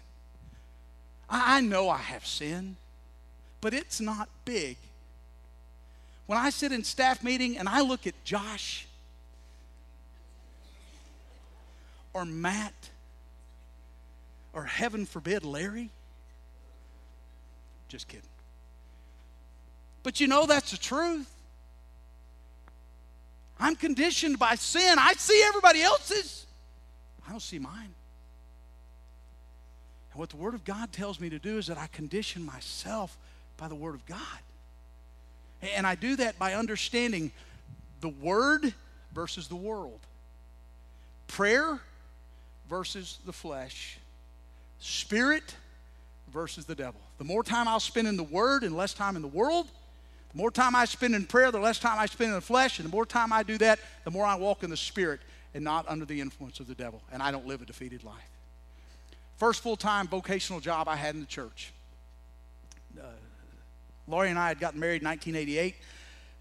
I, 1.30 1.58
I 1.58 1.62
know 1.62 1.90
I 1.90 1.98
have 1.98 2.26
sin, 2.26 2.76
but 3.62 3.74
it's 3.74 4.00
not 4.00 4.30
big 4.46 4.78
when 6.26 6.38
I 6.38 6.50
sit 6.50 6.72
in 6.72 6.84
staff 6.84 7.24
meeting 7.24 7.58
and 7.58 7.68
I 7.68 7.82
look 7.82 8.08
at 8.08 8.14
Josh 8.24 8.88
or 12.14 12.26
Matt 12.26 12.74
or 14.54 14.66
heaven 14.66 15.06
forbid 15.06 15.44
Larry, 15.44 15.90
just 17.88 18.08
kidding. 18.08 18.24
But 20.04 20.20
you 20.20 20.28
know 20.28 20.46
that's 20.46 20.72
the 20.72 20.78
truth. 20.78 21.30
I'm 23.60 23.76
conditioned 23.76 24.38
by 24.40 24.56
sin. 24.56 24.98
I 25.00 25.14
see 25.14 25.42
everybody 25.46 25.82
else's, 25.82 26.46
I 27.28 27.32
don't 27.32 27.42
see 27.42 27.60
mine. 27.60 27.94
And 30.12 30.20
what 30.20 30.30
the 30.30 30.38
Word 30.38 30.54
of 30.54 30.64
God 30.64 30.92
tells 30.92 31.20
me 31.20 31.30
to 31.30 31.40
do 31.40 31.58
is 31.58 31.68
that 31.68 31.78
I 31.78 31.88
condition 31.88 32.46
myself 32.46 33.18
by 33.58 33.68
the 33.68 33.76
Word 33.76 33.96
of 33.96 34.06
God. 34.06 34.20
And 35.76 35.88
I 35.88 35.96
do 35.96 36.16
that 36.18 36.38
by 36.38 36.54
understanding 36.54 37.32
the 38.02 38.10
Word 38.10 38.74
versus 39.14 39.48
the 39.48 39.56
world, 39.56 40.00
prayer 41.28 41.80
versus 42.74 43.20
the 43.28 43.32
flesh, 43.32 44.00
spirit 44.80 45.56
versus 46.34 46.66
the 46.66 46.74
devil. 46.74 47.00
The 47.20 47.24
more 47.24 47.44
time 47.44 47.68
I'll 47.68 47.80
spend 47.80 48.08
in 48.08 48.18
the 48.18 48.24
Word 48.24 48.64
and 48.64 48.76
less 48.76 48.96
time 48.96 49.16
in 49.16 49.22
the 49.22 49.28
world, 49.28 49.68
the 50.32 50.38
more 50.40 50.50
time 50.50 50.76
I 50.76 50.86
spend 50.86 51.14
in 51.14 51.28
prayer, 51.28 51.52
the 51.52 51.60
less 51.60 51.78
time 51.78 52.00
I 52.00 52.08
spend 52.08 52.30
in 52.30 52.34
the 52.34 52.42
flesh, 52.42 52.80
and 52.80 52.88
the 52.88 52.92
more 52.92 53.06
time 53.06 53.32
I 53.32 53.44
do 53.44 53.60
that, 53.60 53.78
the 54.06 54.10
more 54.10 54.26
I 54.26 54.34
walk 54.34 54.64
in 54.64 54.72
the 54.72 54.78
Spirit 54.78 55.20
and 55.54 55.64
not 55.64 55.88
under 55.88 56.04
the 56.04 56.20
influence 56.20 56.60
of 56.60 56.66
the 56.66 56.74
devil, 56.74 57.00
and 57.12 57.22
I 57.22 57.30
don't 57.30 57.46
live 57.46 57.62
a 57.62 57.66
defeated 57.66 58.04
life. 58.04 58.16
First 59.38 59.62
full 59.62 59.78
time 59.78 60.08
vocational 60.08 60.60
job 60.60 60.88
I 60.88 60.96
had 60.96 61.14
in 61.14 61.22
the 61.22 61.28
church. 61.28 61.74
Uh, 63.00 63.06
Laurie 64.08 64.32
and 64.32 64.40
I 64.40 64.48
had 64.48 64.60
gotten 64.60 64.80
married 64.80 65.04
in 65.04 65.08
1988. 65.10 65.76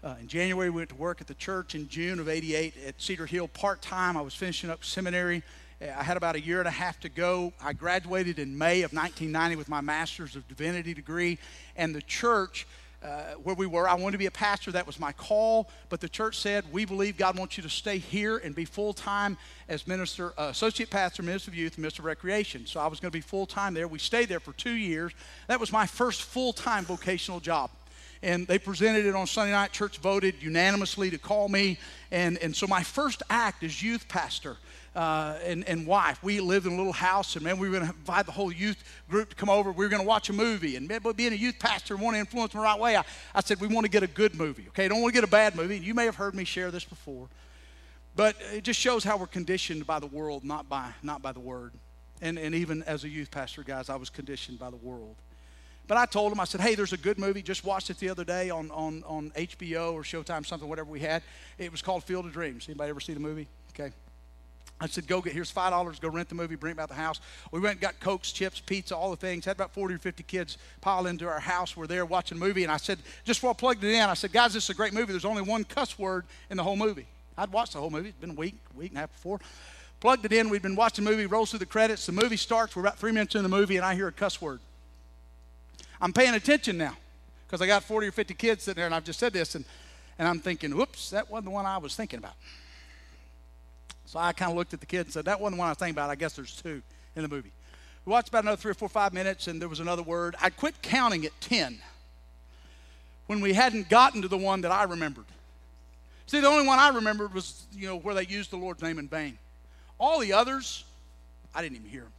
Uh, 0.03 0.15
in 0.19 0.27
January, 0.27 0.71
we 0.71 0.77
went 0.77 0.89
to 0.89 0.95
work 0.95 1.21
at 1.21 1.27
the 1.27 1.35
church. 1.35 1.75
In 1.75 1.87
June 1.87 2.19
of 2.19 2.27
88 2.27 2.73
at 2.87 2.99
Cedar 2.99 3.27
Hill 3.27 3.47
part 3.49 3.83
time, 3.83 4.17
I 4.17 4.21
was 4.21 4.33
finishing 4.33 4.71
up 4.71 4.83
seminary. 4.83 5.43
Uh, 5.83 5.93
I 5.97 6.03
had 6.03 6.17
about 6.17 6.35
a 6.35 6.41
year 6.41 6.59
and 6.59 6.67
a 6.67 6.71
half 6.71 6.99
to 7.01 7.09
go. 7.09 7.53
I 7.61 7.73
graduated 7.73 8.39
in 8.39 8.57
May 8.57 8.81
of 8.83 8.93
1990 8.93 9.55
with 9.55 9.69
my 9.69 9.81
Master's 9.81 10.35
of 10.35 10.47
Divinity 10.47 10.93
degree, 10.93 11.37
and 11.75 11.93
the 11.93 12.01
church 12.01 12.67
uh, 13.03 13.33
where 13.43 13.55
we 13.55 13.65
were. 13.65 13.87
I 13.87 13.95
wanted 13.95 14.13
to 14.13 14.17
be 14.17 14.27
a 14.27 14.31
pastor. 14.31 14.71
That 14.71 14.87
was 14.87 14.97
my 14.97 15.11
call. 15.11 15.69
But 15.89 15.99
the 15.99 16.07
church 16.07 16.37
said, 16.37 16.63
we 16.71 16.85
believe 16.85 17.17
God 17.17 17.37
wants 17.37 17.57
you 17.57 17.63
to 17.63 17.69
stay 17.69 17.97
here 17.97 18.37
and 18.37 18.55
be 18.55 18.63
full 18.63 18.93
time 18.93 19.37
as 19.67 19.85
minister, 19.85 20.33
uh, 20.37 20.43
associate 20.51 20.89
pastor, 20.89 21.21
minister 21.21 21.51
of 21.51 21.55
youth, 21.55 21.77
minister 21.77 22.01
of 22.01 22.05
recreation. 22.05 22.65
So 22.65 22.79
I 22.79 22.87
was 22.87 23.01
going 23.01 23.11
to 23.11 23.17
be 23.17 23.21
full 23.21 23.45
time 23.45 23.73
there. 23.73 23.89
We 23.89 23.99
stayed 23.99 24.29
there 24.29 24.39
for 24.39 24.53
two 24.53 24.71
years. 24.71 25.11
That 25.47 25.59
was 25.59 25.73
my 25.73 25.85
first 25.85 26.21
full 26.21 26.53
time 26.53 26.85
vocational 26.85 27.41
job. 27.41 27.71
And 28.21 28.47
they 28.47 28.57
presented 28.57 29.05
it 29.05 29.15
on 29.15 29.27
Sunday 29.27 29.51
night. 29.51 29.73
Church 29.73 29.97
voted 29.97 30.35
unanimously 30.41 31.09
to 31.09 31.17
call 31.17 31.49
me. 31.49 31.77
And, 32.09 32.37
and 32.37 32.55
so 32.55 32.67
my 32.67 32.83
first 32.83 33.21
act 33.29 33.65
as 33.65 33.83
youth 33.83 34.07
pastor 34.07 34.55
uh, 34.95 35.37
and, 35.43 35.67
and 35.67 35.87
wife. 35.87 36.21
We 36.21 36.39
lived 36.39 36.65
in 36.65 36.73
a 36.73 36.75
little 36.75 36.93
house, 36.93 37.35
and 37.35 37.43
man, 37.43 37.57
we 37.57 37.67
were 37.67 37.77
going 37.77 37.89
to 37.89 37.95
invite 37.95 38.25
the 38.25 38.31
whole 38.31 38.51
youth 38.51 38.83
group 39.09 39.29
to 39.29 39.35
come 39.35 39.49
over. 39.49 39.71
We 39.71 39.85
were 39.85 39.89
going 39.89 40.01
to 40.01 40.07
watch 40.07 40.29
a 40.29 40.33
movie. 40.33 40.75
And 40.75 40.87
man, 40.87 41.01
being 41.15 41.33
a 41.33 41.35
youth 41.35 41.57
pastor, 41.59 41.95
and 41.95 42.03
want 42.03 42.15
to 42.15 42.19
influence 42.19 42.53
them 42.53 42.61
the 42.61 42.65
right 42.65 42.79
way, 42.79 42.95
I, 42.95 43.03
I 43.33 43.41
said, 43.41 43.59
we 43.59 43.67
want 43.67 43.85
to 43.85 43.91
get 43.91 44.03
a 44.03 44.07
good 44.07 44.35
movie, 44.35 44.65
okay? 44.69 44.87
Don't 44.87 45.01
want 45.01 45.13
to 45.13 45.17
get 45.19 45.23
a 45.23 45.31
bad 45.31 45.55
movie. 45.55 45.77
And 45.77 45.85
you 45.85 45.93
may 45.93 46.05
have 46.05 46.15
heard 46.15 46.35
me 46.35 46.43
share 46.43 46.71
this 46.71 46.83
before. 46.83 47.27
But 48.15 48.35
it 48.53 48.63
just 48.63 48.79
shows 48.79 49.03
how 49.03 49.17
we're 49.17 49.27
conditioned 49.27 49.87
by 49.87 49.99
the 49.99 50.07
world, 50.07 50.43
not 50.43 50.69
by, 50.69 50.91
not 51.01 51.21
by 51.21 51.31
the 51.31 51.39
word. 51.39 51.73
And, 52.21 52.37
and 52.37 52.53
even 52.53 52.83
as 52.83 53.03
a 53.03 53.09
youth 53.09 53.31
pastor, 53.31 53.63
guys, 53.63 53.89
I 53.89 53.95
was 53.95 54.09
conditioned 54.09 54.59
by 54.59 54.69
the 54.69 54.77
world. 54.77 55.15
But 55.87 55.97
I 55.97 56.05
told 56.05 56.31
him, 56.31 56.39
I 56.39 56.45
said, 56.45 56.61
hey, 56.61 56.75
there's 56.75 56.93
a 56.93 56.97
good 56.97 57.19
movie. 57.19 57.41
Just 57.41 57.65
watched 57.65 57.89
it 57.89 57.97
the 57.97 58.09
other 58.09 58.23
day 58.23 58.49
on, 58.49 58.71
on, 58.71 59.03
on 59.05 59.31
HBO 59.31 59.93
or 59.93 60.03
Showtime, 60.03 60.45
something, 60.45 60.69
whatever 60.69 60.89
we 60.89 61.01
had. 61.01 61.23
It 61.57 61.71
was 61.71 61.81
called 61.81 62.03
Field 62.03 62.25
of 62.25 62.31
Dreams. 62.31 62.69
Anybody 62.69 62.89
ever 62.89 63.01
see 63.01 63.13
the 63.13 63.19
movie? 63.19 63.47
Okay. 63.71 63.91
I 64.83 64.87
said, 64.87 65.07
go 65.07 65.21
get, 65.21 65.31
here's 65.31 65.51
$5, 65.51 66.01
go 66.01 66.09
rent 66.09 66.27
the 66.27 66.35
movie, 66.35 66.55
bring 66.55 66.73
it 66.73 66.75
back 66.75 66.89
to 66.89 66.93
the 66.93 66.99
house. 66.99 67.21
We 67.51 67.61
went 67.61 67.75
and 67.75 67.81
got 67.81 68.01
Cokes, 68.01 68.33
chips, 68.33 68.59
pizza, 68.59 68.93
all 68.93 69.11
the 69.11 69.15
things. 69.15 69.45
Had 69.45 69.55
about 69.55 69.73
40 69.73 69.95
or 69.95 69.97
50 69.97 70.23
kids 70.23 70.57
pile 70.81 71.07
into 71.07 71.25
our 71.25 71.39
house. 71.39 71.77
We're 71.77 71.87
there 71.87 72.05
watching 72.05 72.37
a 72.37 72.41
movie. 72.41 72.63
And 72.63 72.71
I 72.71 72.75
said, 72.75 72.99
just 73.23 73.39
before 73.39 73.51
I 73.51 73.53
plugged 73.53 73.81
it 73.85 73.93
in, 73.93 74.01
I 74.01 74.13
said, 74.13 74.33
guys, 74.33 74.53
this 74.53 74.65
is 74.65 74.69
a 74.71 74.73
great 74.73 74.91
movie. 74.91 75.13
There's 75.13 75.23
only 75.23 75.41
one 75.41 75.63
cuss 75.63 75.97
word 75.97 76.25
in 76.49 76.57
the 76.57 76.63
whole 76.63 76.75
movie. 76.75 77.07
I'd 77.37 77.53
watched 77.53 77.71
the 77.71 77.79
whole 77.79 77.91
movie. 77.91 78.09
It's 78.09 78.19
been 78.19 78.31
a 78.31 78.33
week, 78.33 78.55
week 78.75 78.89
and 78.89 78.97
a 78.97 78.99
half 79.01 79.13
before. 79.13 79.39
Plugged 80.01 80.25
it 80.25 80.33
in. 80.33 80.49
We'd 80.49 80.61
been 80.61 80.75
watching 80.75 81.05
the 81.05 81.11
movie, 81.11 81.27
rolls 81.27 81.51
through 81.51 81.59
the 81.59 81.65
credits. 81.65 82.05
The 82.05 82.11
movie 82.11 82.35
starts. 82.35 82.75
We're 82.75 82.81
about 82.81 82.99
three 82.99 83.13
minutes 83.13 83.35
in 83.35 83.43
the 83.43 83.47
movie, 83.47 83.77
and 83.77 83.85
I 83.85 83.95
hear 83.95 84.09
a 84.09 84.11
cuss 84.11 84.41
word. 84.41 84.59
I'm 86.01 86.11
paying 86.11 86.33
attention 86.33 86.77
now 86.77 86.97
because 87.47 87.61
I 87.61 87.67
got 87.67 87.83
40 87.83 88.07
or 88.07 88.11
50 88.11 88.33
kids 88.33 88.63
sitting 88.63 88.81
there, 88.81 88.85
and 88.85 88.93
I've 88.93 89.05
just 89.05 89.17
said 89.17 89.31
this, 89.31 89.55
and, 89.55 89.63
and 90.19 90.27
I'm 90.27 90.39
thinking, 90.39 90.75
whoops, 90.75 91.11
that 91.11 91.31
wasn't 91.31 91.45
the 91.45 91.51
one 91.51 91.65
I 91.65 91.77
was 91.77 91.95
thinking 91.95 92.19
about. 92.19 92.33
So 94.13 94.19
I 94.19 94.31
kind 94.31 94.51
of 94.51 94.55
looked 94.55 94.75
at 94.75 94.79
the 94.79 94.85
kid 94.85 95.07
and 95.07 95.11
said, 95.11 95.25
That 95.25 95.41
wasn't 95.41 95.55
the 95.55 95.59
one 95.61 95.69
I 95.69 95.71
was 95.71 95.79
thinking 95.79 95.95
about. 95.95 96.11
I 96.11 96.13
guess 96.13 96.33
there's 96.33 96.55
two 96.55 96.83
in 97.15 97.23
the 97.23 97.27
movie. 97.27 97.51
We 98.05 98.11
watched 98.11 98.29
about 98.29 98.43
another 98.43 98.57
three 98.57 98.69
or 98.69 98.75
four, 98.75 98.87
five 98.87 99.11
minutes, 99.11 99.47
and 99.47 99.59
there 99.59 99.67
was 99.67 99.79
another 99.79 100.03
word. 100.03 100.35
I 100.39 100.51
quit 100.51 100.79
counting 100.83 101.25
at 101.25 101.31
10 101.41 101.79
when 103.25 103.41
we 103.41 103.53
hadn't 103.53 103.89
gotten 103.89 104.21
to 104.21 104.27
the 104.27 104.37
one 104.37 104.61
that 104.61 104.71
I 104.71 104.83
remembered. 104.83 105.25
See, 106.27 106.39
the 106.39 106.47
only 106.47 106.67
one 106.67 106.77
I 106.77 106.89
remembered 106.89 107.33
was, 107.33 107.65
you 107.75 107.87
know, 107.87 107.97
where 107.97 108.13
they 108.13 108.27
used 108.27 108.51
the 108.51 108.55
Lord's 108.55 108.83
name 108.83 108.99
in 108.99 109.07
vain. 109.07 109.39
All 109.97 110.19
the 110.19 110.31
others, 110.31 110.83
I 111.55 111.63
didn't 111.63 111.77
even 111.77 111.89
hear 111.89 112.01
them. 112.01 112.11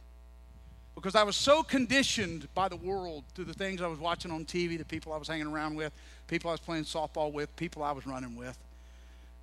Because 0.95 1.15
I 1.15 1.23
was 1.23 1.37
so 1.37 1.63
conditioned 1.63 2.49
by 2.53 2.67
the 2.67 2.75
world 2.75 3.23
through 3.35 3.45
the 3.45 3.53
things 3.53 3.81
I 3.81 3.87
was 3.87 3.99
watching 3.99 4.31
on 4.31 4.43
TV, 4.43 4.77
the 4.77 4.83
people 4.83 5.13
I 5.13 5.17
was 5.17 5.29
hanging 5.29 5.47
around 5.47 5.75
with, 5.75 5.93
people 6.27 6.49
I 6.49 6.55
was 6.55 6.59
playing 6.59 6.83
softball 6.83 7.31
with, 7.31 7.55
people 7.55 7.83
I 7.83 7.93
was 7.93 8.05
running 8.05 8.35
with. 8.35 8.57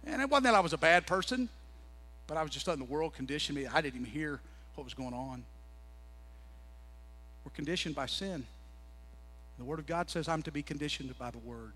And 0.04 0.20
it 0.20 0.28
wasn't 0.28 0.44
that 0.44 0.54
I 0.54 0.60
was 0.60 0.74
a 0.74 0.78
bad 0.78 1.06
person. 1.06 1.48
But 2.26 2.36
I 2.36 2.42
was 2.42 2.50
just 2.50 2.66
letting 2.66 2.84
the 2.84 2.90
world 2.90 3.14
condition 3.14 3.54
me. 3.54 3.66
I 3.66 3.80
didn't 3.80 4.00
even 4.00 4.10
hear 4.10 4.40
what 4.74 4.84
was 4.84 4.94
going 4.94 5.14
on. 5.14 5.44
We're 7.44 7.50
conditioned 7.52 7.94
by 7.94 8.06
sin. 8.06 8.46
The 9.58 9.64
Word 9.64 9.78
of 9.78 9.86
God 9.86 10.08
says 10.10 10.28
I'm 10.28 10.42
to 10.42 10.52
be 10.52 10.62
conditioned 10.62 11.16
by 11.18 11.30
the 11.30 11.38
Word. 11.38 11.72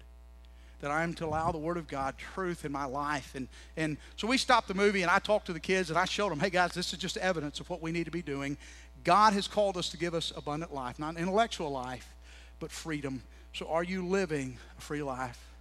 That 0.81 0.91
I'm 0.91 1.15
to 1.15 1.27
allow 1.27 1.53
the 1.53 1.59
Word 1.59 1.77
of 1.77 1.89
God 1.89 2.17
truth 2.19 2.65
in 2.65 2.73
my 2.73 2.85
life. 2.85 3.35
And, 3.35 3.49
and 3.77 3.97
so 4.17 4.27
we 4.27 4.39
stopped 4.39 4.69
the 4.69 4.75
movie 4.75 5.03
and 5.03 5.11
I 5.11 5.19
talked 5.19 5.47
to 5.47 5.53
the 5.53 5.61
kids 5.61 5.91
and 5.91 5.99
I 5.99 6.05
showed 6.05 6.31
them, 6.31 6.41
hey 6.41 6.51
guys, 6.51 6.73
this 6.73 6.93
is 6.93 6.99
just 6.99 7.17
evidence 7.17 7.61
of 7.61 7.69
what 7.71 7.83
we 7.83 7.93
need 7.93 8.05
to 8.05 8.11
be 8.11 8.23
doing. 8.23 8.57
God 9.05 9.33
has 9.33 9.47
called 9.49 9.77
us 9.77 9.89
to 9.91 9.97
give 9.97 10.15
us 10.15 10.33
abundant 10.37 10.75
life, 10.75 10.99
not 10.99 11.17
intellectual 11.17 11.71
life, 11.71 12.15
but 12.61 12.71
freedom. 12.71 13.23
So 13.53 13.69
are 13.69 13.85
you 13.85 14.07
living 14.07 14.59
a 14.79 14.81
free 14.81 15.03
life? 15.03 15.56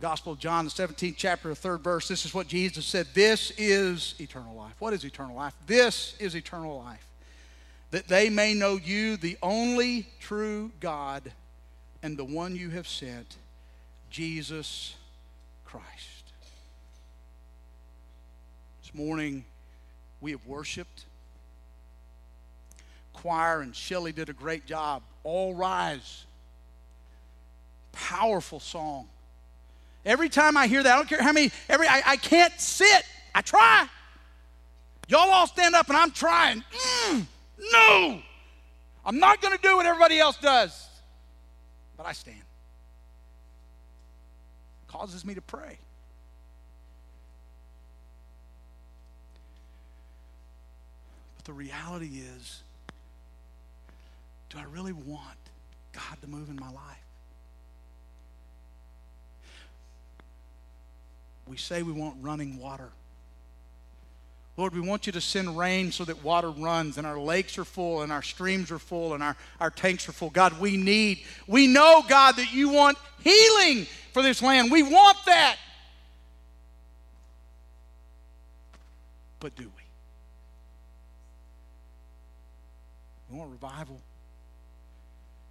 Gospel 0.00 0.32
of 0.32 0.38
John, 0.38 0.64
the 0.64 0.70
17th 0.70 1.14
chapter, 1.16 1.50
the 1.50 1.54
third 1.54 1.82
verse, 1.82 2.08
this 2.08 2.24
is 2.24 2.32
what 2.32 2.46
Jesus 2.46 2.86
said. 2.86 3.06
This 3.12 3.52
is 3.58 4.14
eternal 4.18 4.54
life. 4.54 4.72
What 4.78 4.94
is 4.94 5.04
eternal 5.04 5.36
life? 5.36 5.52
This 5.66 6.16
is 6.18 6.34
eternal 6.34 6.78
life. 6.78 7.06
That 7.90 8.08
they 8.08 8.30
may 8.30 8.54
know 8.54 8.76
you, 8.76 9.18
the 9.18 9.36
only 9.42 10.06
true 10.18 10.70
God, 10.80 11.30
and 12.02 12.16
the 12.16 12.24
one 12.24 12.56
you 12.56 12.70
have 12.70 12.88
sent, 12.88 13.36
Jesus 14.08 14.94
Christ. 15.66 16.32
This 18.82 18.94
morning, 18.94 19.44
we 20.22 20.30
have 20.30 20.46
worshiped. 20.46 21.04
Choir 23.12 23.60
and 23.60 23.76
Shelly 23.76 24.12
did 24.12 24.30
a 24.30 24.32
great 24.32 24.64
job. 24.64 25.02
All 25.24 25.54
rise. 25.54 26.24
Powerful 27.92 28.60
song. 28.60 29.08
Every 30.04 30.28
time 30.28 30.56
I 30.56 30.66
hear 30.66 30.82
that, 30.82 30.92
I 30.92 30.96
don't 30.96 31.08
care 31.08 31.22
how 31.22 31.32
many, 31.32 31.50
every 31.68 31.86
I, 31.86 32.02
I 32.06 32.16
can't 32.16 32.58
sit. 32.58 33.04
I 33.34 33.42
try. 33.42 33.86
Y'all 35.08 35.30
all 35.30 35.46
stand 35.46 35.74
up 35.74 35.88
and 35.88 35.96
I'm 35.96 36.10
trying. 36.10 36.62
Mm, 37.10 37.26
no. 37.72 38.22
I'm 39.04 39.18
not 39.18 39.42
going 39.42 39.56
to 39.56 39.62
do 39.62 39.76
what 39.76 39.86
everybody 39.86 40.18
else 40.18 40.36
does. 40.36 40.88
But 41.96 42.06
I 42.06 42.12
stand. 42.12 42.38
It 44.78 44.88
causes 44.88 45.24
me 45.24 45.34
to 45.34 45.42
pray. 45.42 45.78
But 51.36 51.44
the 51.44 51.52
reality 51.52 52.22
is, 52.36 52.62
do 54.48 54.58
I 54.58 54.64
really 54.64 54.92
want 54.92 55.38
God 55.92 56.20
to 56.22 56.28
move 56.28 56.50
in 56.50 56.56
my 56.56 56.70
life? 56.70 57.09
We 61.50 61.56
say 61.56 61.82
we 61.82 61.92
want 61.92 62.14
running 62.20 62.60
water. 62.60 62.90
Lord, 64.56 64.72
we 64.72 64.80
want 64.80 65.06
you 65.06 65.12
to 65.12 65.20
send 65.20 65.58
rain 65.58 65.90
so 65.90 66.04
that 66.04 66.22
water 66.22 66.50
runs 66.50 66.96
and 66.96 67.04
our 67.04 67.18
lakes 67.18 67.58
are 67.58 67.64
full 67.64 68.02
and 68.02 68.12
our 68.12 68.22
streams 68.22 68.70
are 68.70 68.78
full 68.78 69.14
and 69.14 69.22
our, 69.22 69.36
our 69.58 69.70
tanks 69.70 70.08
are 70.08 70.12
full. 70.12 70.30
God, 70.30 70.60
we 70.60 70.76
need, 70.76 71.24
we 71.48 71.66
know, 71.66 72.04
God, 72.08 72.36
that 72.36 72.52
you 72.52 72.68
want 72.68 72.98
healing 73.24 73.88
for 74.12 74.22
this 74.22 74.40
land. 74.42 74.70
We 74.70 74.84
want 74.84 75.18
that. 75.26 75.56
But 79.40 79.56
do 79.56 79.64
we? 79.64 79.82
We 83.28 83.38
want 83.38 83.50
revival. 83.50 84.00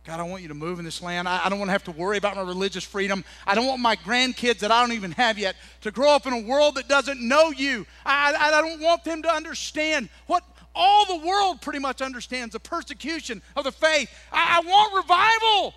God, 0.05 0.19
I 0.19 0.23
want 0.23 0.41
you 0.41 0.47
to 0.47 0.53
move 0.53 0.79
in 0.79 0.85
this 0.85 1.01
land. 1.01 1.27
I, 1.27 1.45
I, 1.45 1.49
don't 1.49 1.59
want 1.59 1.69
to 1.69 1.73
have 1.73 1.83
to 1.83 1.91
worry 1.91 2.17
about 2.17 2.35
my 2.35 2.41
religious 2.41 2.83
freedom. 2.83 3.23
I 3.45 3.53
don't 3.53 3.67
want 3.67 3.81
my 3.81 3.95
grandkids 3.97 4.59
that 4.59 4.71
I 4.71 4.81
don't 4.81 4.93
even 4.93 5.11
have 5.11 5.37
yet 5.37 5.55
to 5.81 5.91
grow 5.91 6.09
up 6.09 6.25
in 6.25 6.33
a 6.33 6.39
world 6.39 6.75
that 6.75 6.87
doesn't 6.87 7.21
know 7.21 7.51
you. 7.51 7.85
I, 8.05 8.33
I, 8.33 8.61
don't 8.61 8.81
want 8.81 9.03
them 9.03 9.21
to 9.23 9.29
understand 9.29 10.09
what 10.25 10.43
all 10.73 11.05
the 11.05 11.27
world 11.27 11.61
pretty 11.61 11.79
much 11.79 12.01
understands 12.01 12.53
the 12.53 12.59
persecution 12.59 13.41
of 13.55 13.65
the 13.65 13.71
faith. 13.71 14.09
I, 14.31 14.61
I 14.61 14.67
want 14.67 14.95
revival. 14.95 15.73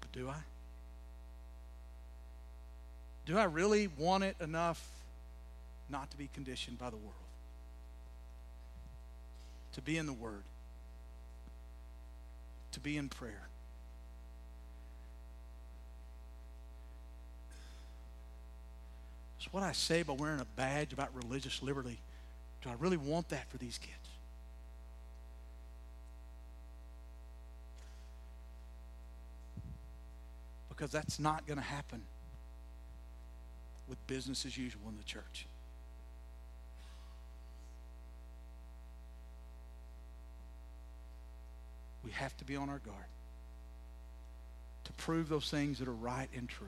But 0.00 0.12
do 0.12 0.28
I? 0.28 0.42
Do 3.26 3.38
I 3.38 3.44
really 3.44 3.88
want 3.96 4.24
it 4.24 4.36
enough 4.40 4.86
not 5.88 6.10
to 6.10 6.18
be 6.18 6.28
conditioned 6.34 6.78
by 6.78 6.90
the 6.90 6.96
world? 6.96 7.14
To 9.74 9.80
be 9.80 9.96
in 9.96 10.06
the 10.06 10.12
Word 10.12 10.42
to 12.74 12.80
be 12.80 12.96
in 12.96 13.08
prayer. 13.08 13.48
It's 19.38 19.52
what 19.52 19.62
I 19.62 19.72
say 19.72 20.02
by 20.02 20.12
wearing 20.12 20.40
a 20.40 20.46
badge 20.56 20.92
about 20.92 21.14
religious 21.14 21.62
liberty. 21.62 22.00
Do 22.62 22.70
I 22.70 22.74
really 22.78 22.96
want 22.96 23.28
that 23.28 23.48
for 23.50 23.58
these 23.58 23.78
kids? 23.78 23.92
Because 30.68 30.90
that's 30.90 31.20
not 31.20 31.46
going 31.46 31.58
to 31.58 31.64
happen 31.64 32.02
with 33.86 34.04
business 34.06 34.44
as 34.44 34.56
usual 34.56 34.88
in 34.88 34.96
the 34.96 35.04
church. 35.04 35.46
We 42.04 42.10
have 42.12 42.36
to 42.36 42.44
be 42.44 42.56
on 42.56 42.68
our 42.68 42.78
guard 42.78 43.06
to 44.84 44.92
prove 44.92 45.28
those 45.28 45.50
things 45.50 45.78
that 45.78 45.88
are 45.88 45.92
right 45.92 46.28
and 46.36 46.48
true. 46.48 46.66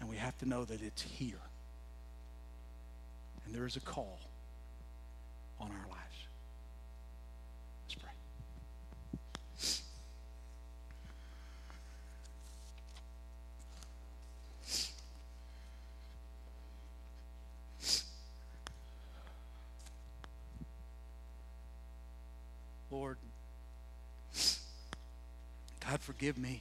And 0.00 0.08
we 0.08 0.16
have 0.16 0.36
to 0.38 0.46
know 0.46 0.64
that 0.64 0.82
it's 0.82 1.02
here. 1.02 1.40
And 3.46 3.54
there 3.54 3.66
is 3.66 3.76
a 3.76 3.80
call 3.80 4.18
on 5.58 5.70
our 5.70 5.88
lives. 5.88 5.98
Let's 7.86 7.94
pray. 7.94 8.10
Lord, 22.90 23.16
God, 25.80 26.00
forgive 26.18 26.36
me. 26.36 26.60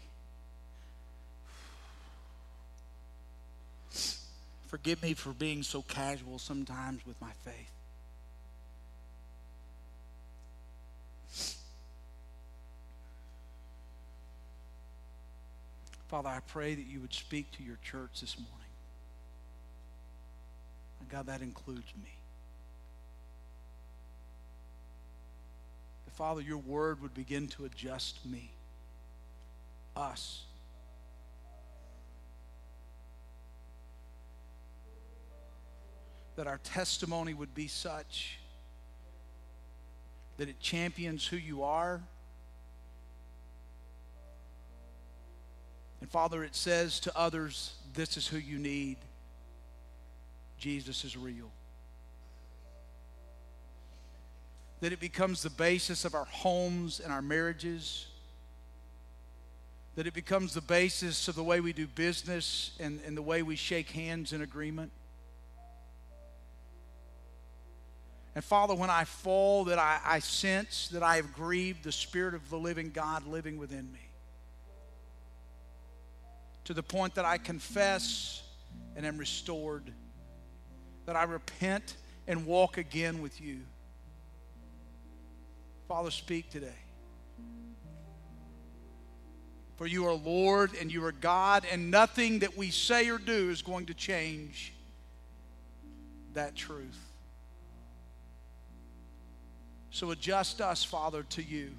Forgive 4.67 5.01
me 5.01 5.15
for 5.15 5.31
being 5.31 5.63
so 5.63 5.81
casual 5.81 6.37
sometimes 6.37 7.03
with 7.07 7.19
my 7.19 7.31
faith. 7.43 7.71
Father, 16.07 16.29
I 16.29 16.39
pray 16.47 16.75
that 16.75 16.85
you 16.85 16.99
would 16.99 17.13
speak 17.13 17.49
to 17.53 17.63
your 17.63 17.79
church 17.83 18.21
this 18.21 18.37
morning. 18.37 18.53
And 20.99 21.09
God, 21.09 21.25
that 21.25 21.41
includes 21.41 21.91
me. 22.03 22.11
Father, 26.13 26.41
your 26.41 26.57
word 26.57 27.01
would 27.01 27.15
begin 27.15 27.47
to 27.49 27.65
adjust 27.65 28.23
me, 28.23 28.51
us. 29.97 30.43
That 36.35 36.47
our 36.47 36.59
testimony 36.59 37.33
would 37.33 37.55
be 37.55 37.67
such 37.67 38.37
that 40.37 40.47
it 40.47 40.59
champions 40.59 41.25
who 41.25 41.37
you 41.37 41.63
are 41.63 42.01
And 46.01 46.09
Father, 46.09 46.43
it 46.43 46.55
says 46.55 46.99
to 47.01 47.17
others, 47.17 47.73
this 47.93 48.17
is 48.17 48.27
who 48.27 48.37
you 48.37 48.57
need. 48.59 48.97
Jesus 50.57 51.03
is 51.03 51.17
real. 51.17 51.51
That 54.81 54.93
it 54.93 54.99
becomes 54.99 55.41
the 55.41 55.49
basis 55.49 56.05
of 56.05 56.13
our 56.13 56.25
homes 56.25 56.99
and 56.99 57.11
our 57.11 57.21
marriages. 57.21 58.07
That 59.97 60.07
it 60.07 60.13
becomes 60.13 60.53
the 60.53 60.61
basis 60.61 61.27
of 61.27 61.35
the 61.35 61.43
way 61.43 61.59
we 61.59 61.73
do 61.73 61.87
business 61.87 62.71
and, 62.79 63.01
and 63.05 63.17
the 63.17 63.21
way 63.21 63.43
we 63.43 63.57
shake 63.57 63.89
hands 63.89 64.31
in 64.31 64.41
agreement. 64.41 64.91
And 68.35 68.43
Father, 68.43 68.75
when 68.75 68.91
I 68.91 69.03
fall, 69.03 69.65
that 69.65 69.79
I, 69.79 69.99
I 70.05 70.19
sense 70.19 70.87
that 70.89 71.03
I 71.03 71.15
have 71.17 71.33
grieved 71.33 71.83
the 71.83 71.91
Spirit 71.91 72.35
of 72.35 72.49
the 72.49 72.57
living 72.57 72.91
God 72.91 73.27
living 73.27 73.57
within 73.57 73.91
me 73.91 74.07
to 76.65 76.73
the 76.73 76.83
point 76.83 77.15
that 77.15 77.25
I 77.25 77.37
confess 77.37 78.43
and 78.95 79.05
am 79.05 79.17
restored, 79.17 79.91
that 81.05 81.15
I 81.15 81.23
repent 81.23 81.95
and 82.27 82.45
walk 82.45 82.77
again 82.77 83.21
with 83.21 83.39
you. 83.39 83.61
Father, 85.87 86.11
speak 86.11 86.51
today. 86.51 86.75
For 89.77 89.85
you 89.85 90.05
are 90.07 90.13
Lord 90.13 90.71
and 90.81 90.91
you 90.91 91.05
are 91.05 91.11
God, 91.11 91.63
and 91.71 91.91
nothing 91.91 92.39
that 92.39 92.57
we 92.57 92.71
say 92.71 93.09
or 93.09 93.19
do 93.19 93.49
is 93.51 93.61
going 93.61 93.85
to 93.85 93.93
change 93.93 94.73
that 96.33 96.55
truth. 96.55 96.99
So 99.91 100.11
adjust 100.11 100.61
us, 100.61 100.83
Father, 100.83 101.23
to 101.29 101.43
you. 101.43 101.71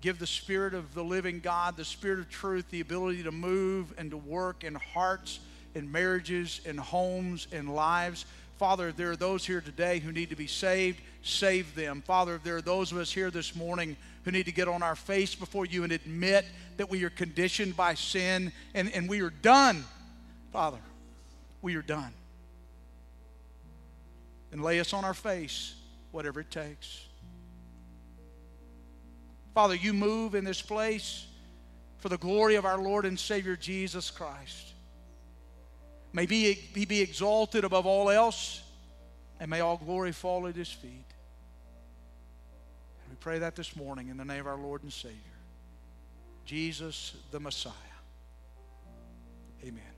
Give 0.00 0.18
the 0.18 0.26
Spirit 0.26 0.74
of 0.74 0.94
the 0.94 1.04
living 1.04 1.40
God, 1.40 1.76
the 1.76 1.84
Spirit 1.84 2.20
of 2.20 2.30
truth, 2.30 2.70
the 2.70 2.80
ability 2.80 3.24
to 3.24 3.32
move 3.32 3.92
and 3.98 4.10
to 4.10 4.16
work 4.16 4.64
in 4.64 4.74
hearts, 4.74 5.40
in 5.74 5.90
marriages, 5.90 6.60
in 6.64 6.76
homes, 6.76 7.48
in 7.52 7.68
lives. 7.68 8.24
Father, 8.58 8.90
there 8.90 9.12
are 9.12 9.16
those 9.16 9.46
here 9.46 9.60
today 9.60 10.00
who 10.00 10.10
need 10.10 10.30
to 10.30 10.36
be 10.36 10.48
saved, 10.48 11.00
save 11.22 11.76
them. 11.76 12.02
Father, 12.04 12.40
there 12.42 12.56
are 12.56 12.60
those 12.60 12.90
of 12.90 12.98
us 12.98 13.12
here 13.12 13.30
this 13.30 13.54
morning 13.54 13.96
who 14.24 14.32
need 14.32 14.46
to 14.46 14.52
get 14.52 14.66
on 14.66 14.82
our 14.82 14.96
face 14.96 15.36
before 15.36 15.64
you 15.64 15.84
and 15.84 15.92
admit 15.92 16.44
that 16.76 16.90
we 16.90 17.04
are 17.04 17.10
conditioned 17.10 17.76
by 17.76 17.94
sin 17.94 18.52
and, 18.74 18.92
and 18.92 19.08
we 19.08 19.20
are 19.20 19.30
done, 19.30 19.84
Father, 20.52 20.80
we 21.62 21.76
are 21.76 21.82
done. 21.82 22.12
And 24.50 24.60
lay 24.60 24.80
us 24.80 24.92
on 24.92 25.04
our 25.04 25.14
face, 25.14 25.76
whatever 26.10 26.40
it 26.40 26.50
takes. 26.50 27.06
Father, 29.54 29.76
you 29.76 29.92
move 29.92 30.34
in 30.34 30.44
this 30.44 30.62
place 30.62 31.28
for 31.98 32.08
the 32.08 32.18
glory 32.18 32.56
of 32.56 32.64
our 32.64 32.78
Lord 32.78 33.04
and 33.04 33.18
Savior 33.18 33.54
Jesus 33.54 34.10
Christ. 34.10 34.67
May 36.12 36.26
he 36.26 36.84
be 36.84 37.00
exalted 37.00 37.64
above 37.64 37.86
all 37.86 38.10
else, 38.10 38.62
and 39.40 39.50
may 39.50 39.60
all 39.60 39.76
glory 39.76 40.12
fall 40.12 40.46
at 40.46 40.56
his 40.56 40.70
feet. 40.70 41.04
And 43.02 43.10
we 43.10 43.16
pray 43.20 43.38
that 43.38 43.56
this 43.56 43.76
morning 43.76 44.08
in 44.08 44.16
the 44.16 44.24
name 44.24 44.40
of 44.40 44.46
our 44.46 44.56
Lord 44.56 44.82
and 44.82 44.92
Savior, 44.92 45.18
Jesus 46.44 47.14
the 47.30 47.40
Messiah. 47.40 47.72
Amen. 49.62 49.97